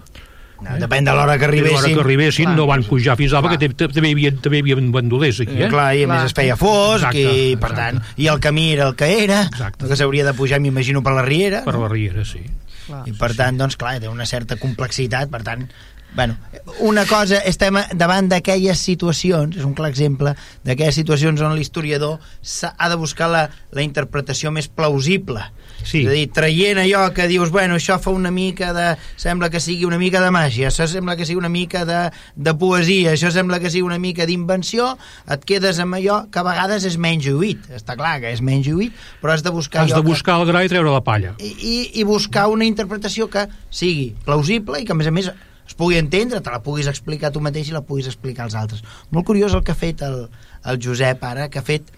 [0.61, 1.77] No, depèn de l'hora que arribessin.
[1.77, 4.65] L'hora que arribessin clar, no van pujar fins a perquè també hi havia, també hi
[4.67, 5.71] havia bandolers aquí, eh?
[5.73, 6.17] Clar, i a clar.
[6.17, 8.01] més es feia fosc, exacte, i per exacte.
[8.01, 9.89] tant, i el camí era el que era, exacte.
[9.89, 11.63] que s'hauria de pujar, m'imagino, per la Riera.
[11.65, 12.43] Per la Riera, sí.
[12.87, 15.65] Clar, I per sí, tant, doncs, clar, té una certa complexitat, per tant,
[16.13, 16.37] Bueno,
[16.81, 20.33] una cosa, estem davant d'aquelles situacions, és un clar exemple,
[20.67, 25.45] d'aquelles situacions on l'historiador ha de buscar la, la interpretació més plausible.
[25.83, 26.03] Sí.
[26.05, 28.87] És a dir, traient allò que dius, bueno, això fa una mica de...
[29.21, 32.01] sembla que sigui una mica de màgia, això sembla que sigui una mica de,
[32.37, 34.93] de poesia, això sembla que sigui una mica d'invenció,
[35.31, 37.71] et quedes amb allò que a vegades és menys lluït.
[37.77, 39.85] Està clar que és menys lluït, però has de buscar...
[39.87, 40.45] Has de buscar que...
[40.45, 41.37] el gra i treure la palla.
[41.39, 45.31] I, i, I buscar una interpretació que sigui plausible i que, a més a més,
[45.71, 48.83] es pugui entendre, te la puguis explicar tu mateix i la puguis explicar als altres.
[49.15, 50.25] Molt curiós el que ha fet el,
[50.67, 51.93] el Josep ara, que ha fet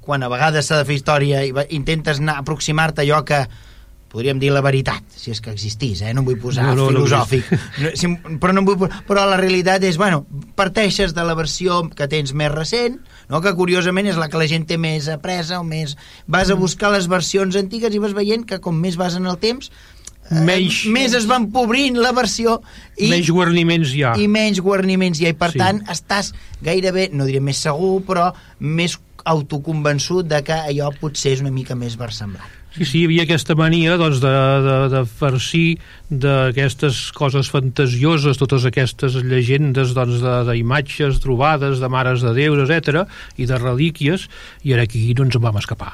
[0.00, 3.40] quan a vegades s'ha de fer història i intentes anar aproximar-te a allò que
[4.10, 6.10] podríem dir la veritat, si és que existís, eh?
[6.14, 7.46] no em vull posar No, no, no, no filosòfic,
[7.84, 8.08] no, si,
[8.42, 10.24] però, no em vull, posar- però la realitat és, bueno,
[10.58, 12.96] parteixes de la versió que tens més recent,
[13.30, 13.38] no?
[13.40, 15.94] que curiosament és la que la gent té més apresa o més...
[16.26, 19.38] Vas a buscar les versions antigues i vas veient que com més vas en el
[19.38, 19.70] temps,
[20.26, 22.58] eh, Menys- més es va empobrint la versió
[22.98, 24.16] i, menys guarniments hi ha.
[24.18, 25.62] i menys guarniments hi ha, i per Sí.
[25.62, 26.32] tant estàs
[26.66, 31.74] gairebé, no diré més segur, però més autoconvençut de que allò potser és una mica
[31.74, 32.56] més versemblant.
[32.70, 34.30] Sí, sí, hi havia aquesta mania doncs, de,
[34.62, 42.22] de, de farcir d'aquestes coses fantasioses, totes aquestes llegendes doncs, de- d'imatges trobades, de mares
[42.22, 43.02] de déus, etc
[43.42, 44.28] i de relíquies,
[44.62, 45.90] i ara aquí no ens en vam escapar.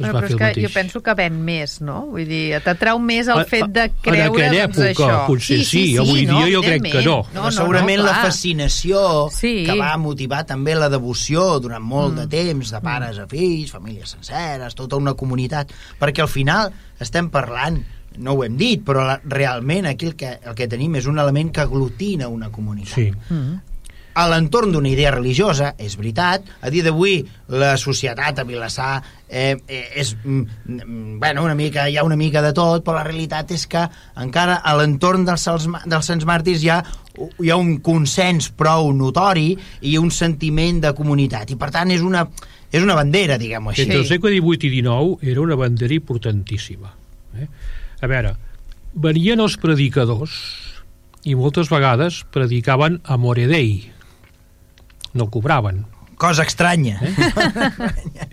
[0.00, 0.64] Es Bueno, va però fer és el que mateix.
[0.66, 2.06] jo penso que ven més, no?
[2.06, 5.26] Vull dir, t'atrau més el A- fet de a- creure en aquella doncs, època, això.
[5.26, 7.18] potser sí, avui dia jo crec que no.
[7.34, 8.24] No, però segurament la clar.
[8.30, 9.64] fascinació Sí.
[9.66, 14.08] que va motivar també la devoció durant molt de temps, de pares a fills, famílies
[14.08, 15.70] senceres, tota una comunitat,
[16.00, 17.82] perquè al final estem parlant
[18.18, 21.18] no ho hem dit, però la, realment aquí el que, el que tenim és un
[21.18, 22.94] element que aglutina una comunitat.
[22.94, 23.12] Sí.
[24.14, 29.56] A l'entorn d'una idea religiosa, és veritat, a dia d'avui la societat a Vilassar eh,
[29.68, 33.06] eh, és, mm, mm, bueno, una mica, hi ha una mica de tot, però la
[33.06, 33.84] realitat és que
[34.18, 35.46] encara a l'entorn dels,
[35.86, 36.80] dels Sants Màrtirs hi ha,
[37.38, 39.52] hi ha un consens prou notori
[39.82, 42.26] i un sentiment de comunitat, i per tant és una,
[42.70, 43.86] és una bandera, diguem-ho així.
[43.86, 46.90] Entre el segle XVIII i XIX era una bandera importantíssima.
[47.38, 47.46] Eh?
[48.00, 48.34] A veure,
[48.94, 50.34] venien els predicadors
[51.28, 53.90] i moltes vegades predicaven a Moredei.
[55.14, 55.84] No cobraven.
[56.20, 56.98] Cosa estranya.
[57.00, 57.14] Eh?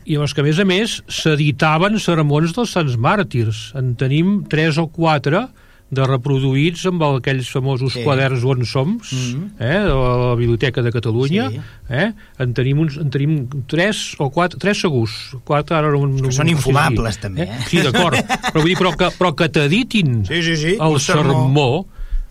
[0.06, 3.70] I llavors que, a més a més, s'editaven sermons dels Sants Màrtirs.
[3.80, 5.46] En tenim tres o quatre
[5.88, 8.02] de reproduïts amb aquells famosos Sí.
[8.04, 9.46] quaderns on som, Mhm.
[9.58, 11.50] eh, de la Biblioteca de Catalunya.
[11.50, 11.62] Sí.
[11.90, 12.12] Eh?
[12.44, 15.38] En, tenim uns, en tenim tres o quatre, tres segurs.
[15.46, 17.22] Quatre, ara no, no, són no sé infumables, dir.
[17.22, 17.60] també, eh?
[17.70, 18.18] Sí, d'acord.
[18.20, 21.24] però vull dir, però que, però que t'editin Sí, sí, sí, el sermó.
[21.24, 21.86] sermó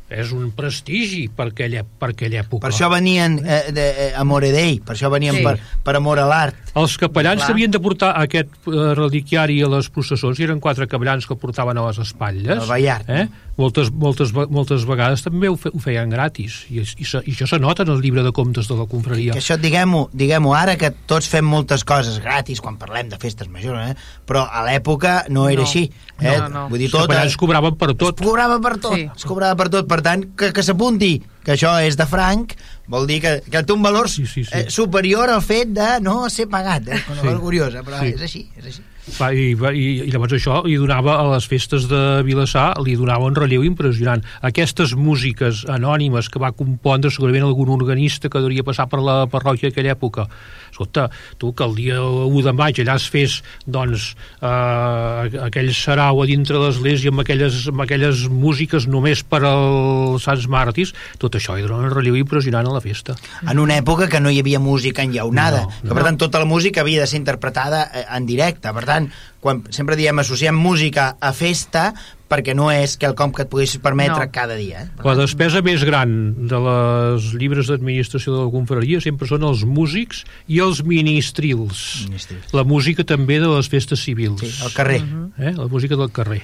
[0.08, 2.62] és un prestigi per aquella, per aquella època.
[2.68, 5.42] Per això venien eh, de, eh, a Moredei, per això venien Sí.
[5.42, 6.54] per, per amor a l'art.
[6.78, 7.50] Els capellans Clar.
[7.50, 11.76] havien de portar aquest eh, reliquiari a les processons i eren quatre capellans que portaven
[11.78, 12.62] a les espatlles.
[12.62, 13.08] El Ballart.
[13.10, 13.26] Eh?
[13.56, 16.66] Moltes, moltes, moltes vegades també ho, fe, ho feien gratis.
[16.68, 19.32] I, i, se- I això se nota en el llibre de comptes de la confraria.
[19.32, 23.48] Que això, diguem-ho diguem ara, que tots fem moltes coses gratis quan parlem de festes
[23.48, 23.94] majors, eh?
[24.28, 25.66] però a l'època no era No.
[25.68, 25.86] així.
[26.20, 26.36] Eh?
[26.36, 26.66] No, no.
[26.68, 28.20] Vull dir, tot, capellans cobraven per tot.
[28.20, 29.06] Es cobrava per tot, Sí.
[29.06, 29.10] sí.
[29.16, 29.88] es cobrava per tot.
[29.88, 31.14] Per tant, que, que s'apunti
[31.46, 32.52] que això és de franc,
[32.92, 34.50] vol dir que, que té un valor Sí, sí, sí.
[34.52, 36.88] Eh, superior al fet de no ser pagat.
[36.88, 37.00] Eh?
[37.08, 37.26] Una Sí.
[37.26, 38.12] cosa curiosa, però Sí.
[38.12, 38.82] és així, és així.
[39.20, 42.96] Va, i, va, i, I llavors això li donava a les festes de Vilassar li
[42.98, 44.24] donava un relleu impressionant.
[44.44, 49.70] Aquestes músiques anònimes que va compondre segurament algun organista que hauria passar per la parròquia
[49.70, 50.26] d'aquella època.
[50.72, 51.06] Escolta,
[51.38, 54.08] tu que el dia 1 de maig allà es fes doncs,
[54.42, 60.48] eh, aquell sarau a dintre l'església amb aquelles, amb aquelles músiques només per als Sants
[60.52, 60.92] Màrtirs,
[61.22, 63.14] tot això li donava un relleu impressionant a la festa.
[63.46, 65.94] En una època que no hi havia música enllaunada, No, que no.
[65.94, 68.72] per tant tota la música havia de ser interpretada eh, en directe.
[68.76, 68.95] Per tant,
[69.42, 71.92] quan sempre diem associem música a festa,
[72.26, 74.32] perquè no és quelcom que et puguis permetre No.
[74.34, 74.80] cada dia.
[74.82, 74.88] Eh?
[74.98, 76.16] La tant, despesa més gran
[76.50, 82.06] de les llibres d'administració de la confraria sempre són els músics i els ministrils.
[82.08, 82.52] Ministrils.
[82.56, 84.40] La música també de les festes civils.
[84.42, 85.02] Sí, al carrer.
[85.38, 85.52] eh?
[85.56, 86.42] La música del carrer.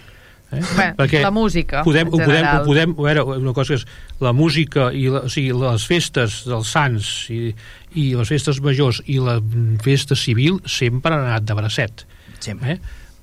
[0.52, 0.60] Eh?
[0.76, 2.62] Bé, la música, podem, en ho podem, general.
[2.62, 3.86] ho podem, a veure, una cosa és
[4.20, 7.54] la música i la, o sigui, les festes dels sants i,
[7.96, 9.38] i les festes majors i la
[9.82, 12.04] festa civil sempre han anat de bracet
[12.42, 12.72] Sempre.
[12.76, 12.80] eh?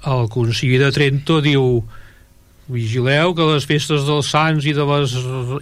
[0.08, 1.84] el concili de Trento diu
[2.70, 5.14] vigileu que les festes dels sants i de les,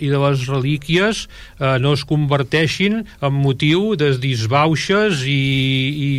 [0.04, 1.24] i de les relíquies
[1.60, 5.38] eh, no es converteixin en motiu de disbauxes i,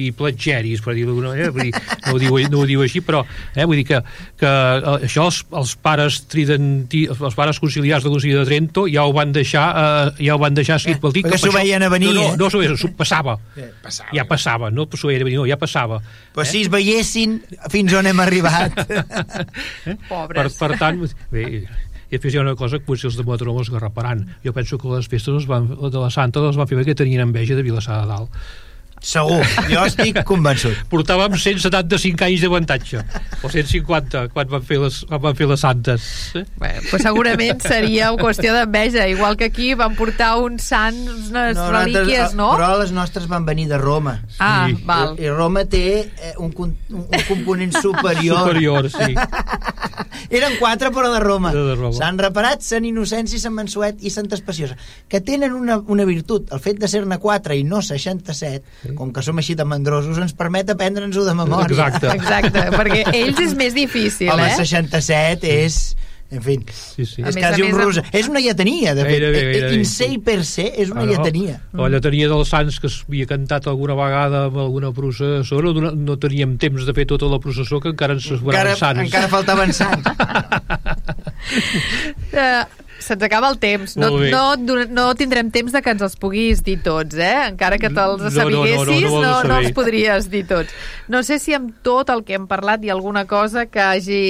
[0.08, 3.02] i platgeris per dir-ho d'alguna manera vull dir, no, ho diu, no ho diu així
[3.04, 3.24] però
[3.54, 4.00] eh, vull dir que,
[4.40, 9.04] que eh, això els, els pares tridenti, els pares conciliars del concili de Trento ja
[9.08, 11.84] ho van deixar eh, ja ho van deixar escrit pel dit perquè que s'ho veien
[11.84, 12.34] a venir, no, eh?
[12.36, 14.10] no, no s'ho veien, passava Eh, passava.
[14.14, 16.00] ja passava, no s'ho veien a venir, no, ja passava
[16.34, 17.38] Però si es veiessin
[17.72, 18.76] fins on hem arribat.
[20.08, 20.54] Pobres.
[20.54, 21.02] per, per tant,
[21.32, 21.44] bé,
[22.08, 24.24] i després hi ha una cosa que potser els de Mataró els garraparan.
[24.44, 27.58] Jo penso que les festes van, de la Santa les van fer perquè tenien enveja
[27.58, 28.48] de Vilassar de Dalt.
[29.04, 30.74] Segur, jo estic convençut.
[30.90, 33.02] Portàvem 175 anys d'avantatge,
[33.44, 36.06] o 150, quan van fer les, quan van fer les Santes.
[36.38, 36.44] Eh?
[36.60, 41.68] Bé, pues segurament seria qüestió d'enveja, igual que aquí van portar uns sants, unes No,
[41.72, 42.50] relíquies, no?
[42.56, 44.18] Però les nostres van venir de Roma.
[44.38, 44.76] Ah, Sí.
[44.84, 45.14] val.
[45.20, 48.38] I Roma té eh, un, un, un component superior.
[48.48, 49.14] Superior, sí.
[50.30, 51.52] Eren quatre, però de Roma.
[51.54, 51.94] De Roma.
[51.96, 54.76] Sant Reparat, Sant Innocenci, Sant Mansuet i Sant Espaciosa,
[55.08, 56.50] que tenen una, una virtut.
[56.52, 58.94] El fet de ser-ne quatre i no 67, sí.
[58.98, 61.70] com que som així de mandrosos, ens permet aprendre'ns-ho de memòria.
[61.76, 62.10] Exacte.
[62.16, 64.56] Exacte, perquè ells és més difícil, Home, eh?
[64.64, 65.80] 67 és...
[66.28, 67.22] En fi, Sí, sí.
[67.24, 68.02] A és quasi un amb- rusa.
[68.12, 69.14] És una lletania, de fet.
[69.14, 69.76] Gairebé, gairebé.
[69.78, 71.12] In se per se és una Ah, no?
[71.14, 71.54] lletania.
[71.72, 76.58] La lletania dels Sants que s'havia cantat alguna vegada amb alguna processó, no, no teníem
[76.60, 79.00] temps de fer tota la processó que encara ens esveraven Sants.
[79.06, 80.04] encara faltaven sants.
[82.28, 82.64] Uh,
[82.98, 83.96] Se'ns acaba el temps.
[83.96, 84.10] No,
[84.58, 87.48] no, no tindrem temps de que ens els puguis dir tots, eh?
[87.48, 90.74] Encara que te'ls No, sabiguessis, no, no, no, no, no no, els podries dir tots.
[91.08, 94.22] No sé si amb tot el que hem parlat hi ha alguna cosa que hagi...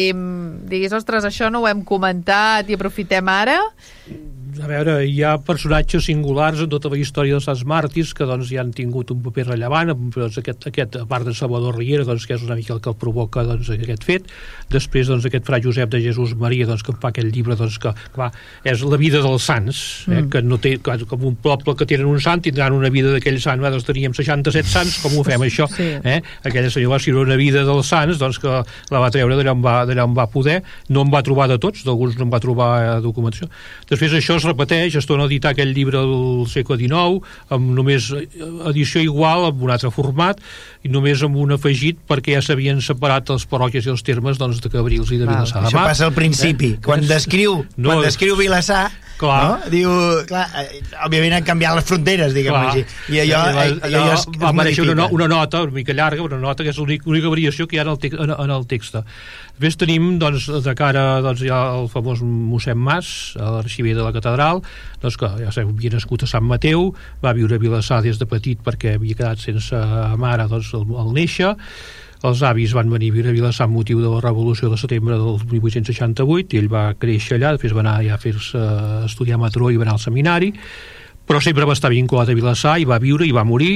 [0.68, 3.58] Diguis, ostres, això no ho hem comentat i aprofitem ara.
[4.58, 8.48] A veure, hi ha personatges singulars en tota la història dels Sants Màrtirs que doncs,
[8.50, 12.24] ja han tingut un paper rellevant doncs, aquest, aquest, a part de Salvador Riera doncs,
[12.26, 14.26] que és una mica el que el provoca doncs, aquest fet
[14.72, 17.92] després doncs, aquest fra Josep de Jesús Maria doncs, que fa aquest llibre doncs, que
[18.16, 18.30] clar,
[18.66, 20.30] és la vida dels sants eh, Mm.
[20.32, 23.38] que no té, clar, com un poble que tenen un sant tindran una vida d'aquell
[23.40, 25.86] sant doncs, teníem 67 sants, com ho fem això Sí.
[26.02, 26.18] eh?
[26.42, 29.62] aquella senyor va escriure una vida dels sants doncs, que la va treure d'allà on,
[29.62, 32.70] va, on va poder no en va trobar de tots, d'alguns no en va trobar
[32.82, 33.46] eh, documentació.
[33.88, 37.20] Després això es repeteix, es torna a editar aquell llibre del segle XIX,
[37.54, 38.10] amb només
[38.72, 40.40] edició igual, amb un altre format,
[40.84, 44.62] i només amb un afegit, perquè ja s'havien separat els parròquies i els termes doncs,
[44.64, 45.42] de Cabrils i de Val.
[45.42, 45.88] Vilassar de Això Mar.
[45.92, 46.74] passa al principi.
[46.76, 46.80] Eh?
[46.84, 47.90] Quan descriu, No.
[47.92, 48.86] quan descriu Vilassar,
[49.18, 49.38] Clar.
[49.44, 49.70] no?
[49.72, 49.90] diu...
[50.28, 52.84] Clar, eh, òbviament han canviat les fronteres, diguem-ho així.
[53.10, 56.22] I allò, eh, allò, allò es, es va aparèixer una, una nota una mica llarga,
[56.22, 59.00] una nota que és l'única variació que hi ha en el, en, en el text.
[59.58, 63.08] Després tenim, doncs, de cara doncs, ja el famós mossèn Mas,
[63.42, 64.60] a l'arxiver de la catedral,
[65.02, 66.92] doncs, que ja sabeu, havia nascut a Sant Mateu,
[67.24, 69.80] va viure a Vilassar des de petit perquè havia quedat sense
[70.22, 71.56] mare doncs, al, al néixer,
[72.22, 75.18] els avis van venir a viure a Vilassar amb motiu de la revolució de setembre
[75.18, 78.62] del 1868 i ell va créixer allà, després va anar ja a fer-se
[79.10, 80.52] estudiar a Matró i va anar al seminari
[81.28, 83.74] però sempre va estar vinculat a Vilassar i va viure i va morir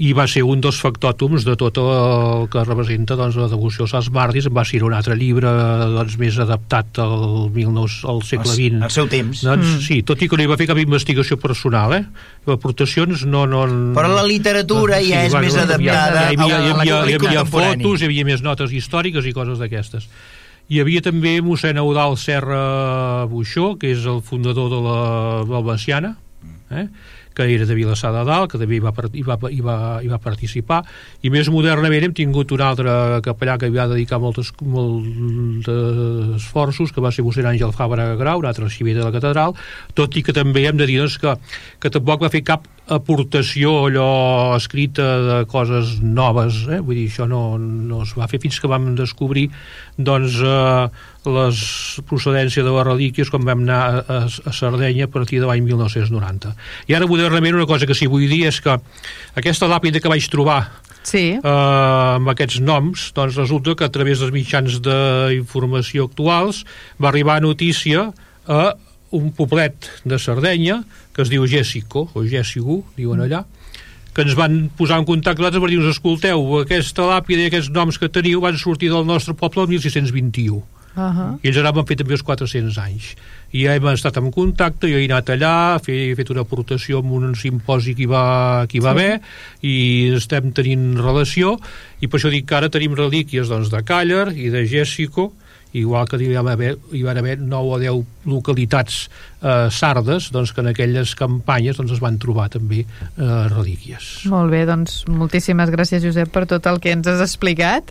[0.00, 3.92] i va ser un dels factòtums de tot el que representa doncs, la devoció als
[3.92, 5.50] Sants Màrtirs va ser un altre llibre
[5.92, 9.42] doncs, més adaptat al, 19, al segle XX Al seu temps.
[9.44, 9.80] doncs, Mm.
[9.84, 12.04] sí, tot i que no hi va fer cap investigació personal eh?
[12.46, 13.64] aportacions no, no...
[13.96, 17.14] Però la literatura ja és va, més adaptada hi havia, hi havia, hi havia, hi
[17.20, 20.08] havia fotos, hi havia més notes històriques i coses d'aquestes
[20.72, 25.00] hi havia també mossèn Eudal Serra Buixó, que és el fundador de la
[25.44, 26.14] Valvaciana,
[26.74, 26.88] eh?
[27.34, 30.08] que era de Vilassar de Dalt, que també hi va, hi, va, hi, va, hi
[30.08, 30.80] va participar,
[31.26, 32.92] i més modernament hem tingut un altre
[33.26, 35.66] capellà que hi va dedicar moltes, molts
[36.38, 39.58] esforços, que va ser mossèn Àngel Fabra Grau, un altre arxiver de la catedral,
[39.98, 41.34] tot i que també hem de dir doncs, que,
[41.82, 46.78] que tampoc va fer cap aportació allò escrita de coses noves, eh?
[46.84, 49.48] vull dir, això no, no es va fer fins que vam descobrir
[49.96, 51.58] doncs, eh, les
[52.08, 55.64] procedències de les relíquies quan vam anar a, a, a Sardenya a partir de l'any
[55.66, 56.54] 1990.
[56.88, 58.76] I ara modernament una cosa que sí vull dir és que
[59.38, 60.62] aquesta làpida que vaig trobar
[61.04, 61.36] Sí.
[61.36, 66.64] eh, amb aquests noms, doncs resulta que a través dels mitjans d'informació actuals
[67.00, 68.10] va arribar notícia
[68.48, 68.74] a
[69.14, 70.82] un poblet de Sardenya
[71.14, 73.44] que es diu Gèssico, o Gèssigo, diuen allà,
[74.14, 77.98] que ens van posar en contacte nosaltres per dir-nos, escolteu, aquesta làpida i aquests noms
[77.98, 80.62] que teniu van sortir del nostre poble el 1621
[80.94, 81.38] Uh -huh.
[81.42, 83.16] i ens van fer també els 400 anys
[83.50, 87.00] i ja hem estat en contacte, jo he anat allà he, he fet una aportació
[87.00, 89.00] en un simposi que hi va, que hi va Sí.
[89.00, 89.20] haver
[89.62, 91.58] i estem tenint relació
[92.00, 95.32] i per això dic que ara tenim relíquies doncs, de Càller i de Gèssico
[95.74, 99.10] igual que hi van haver, hi van haver 9 o 10 localitats
[99.42, 104.54] eh, sardes doncs, que en aquelles campanyes doncs, es van trobar també eh, relíquies Molt
[104.54, 107.90] bé, doncs moltíssimes gràcies, Josep, per tot el que ens has explicat.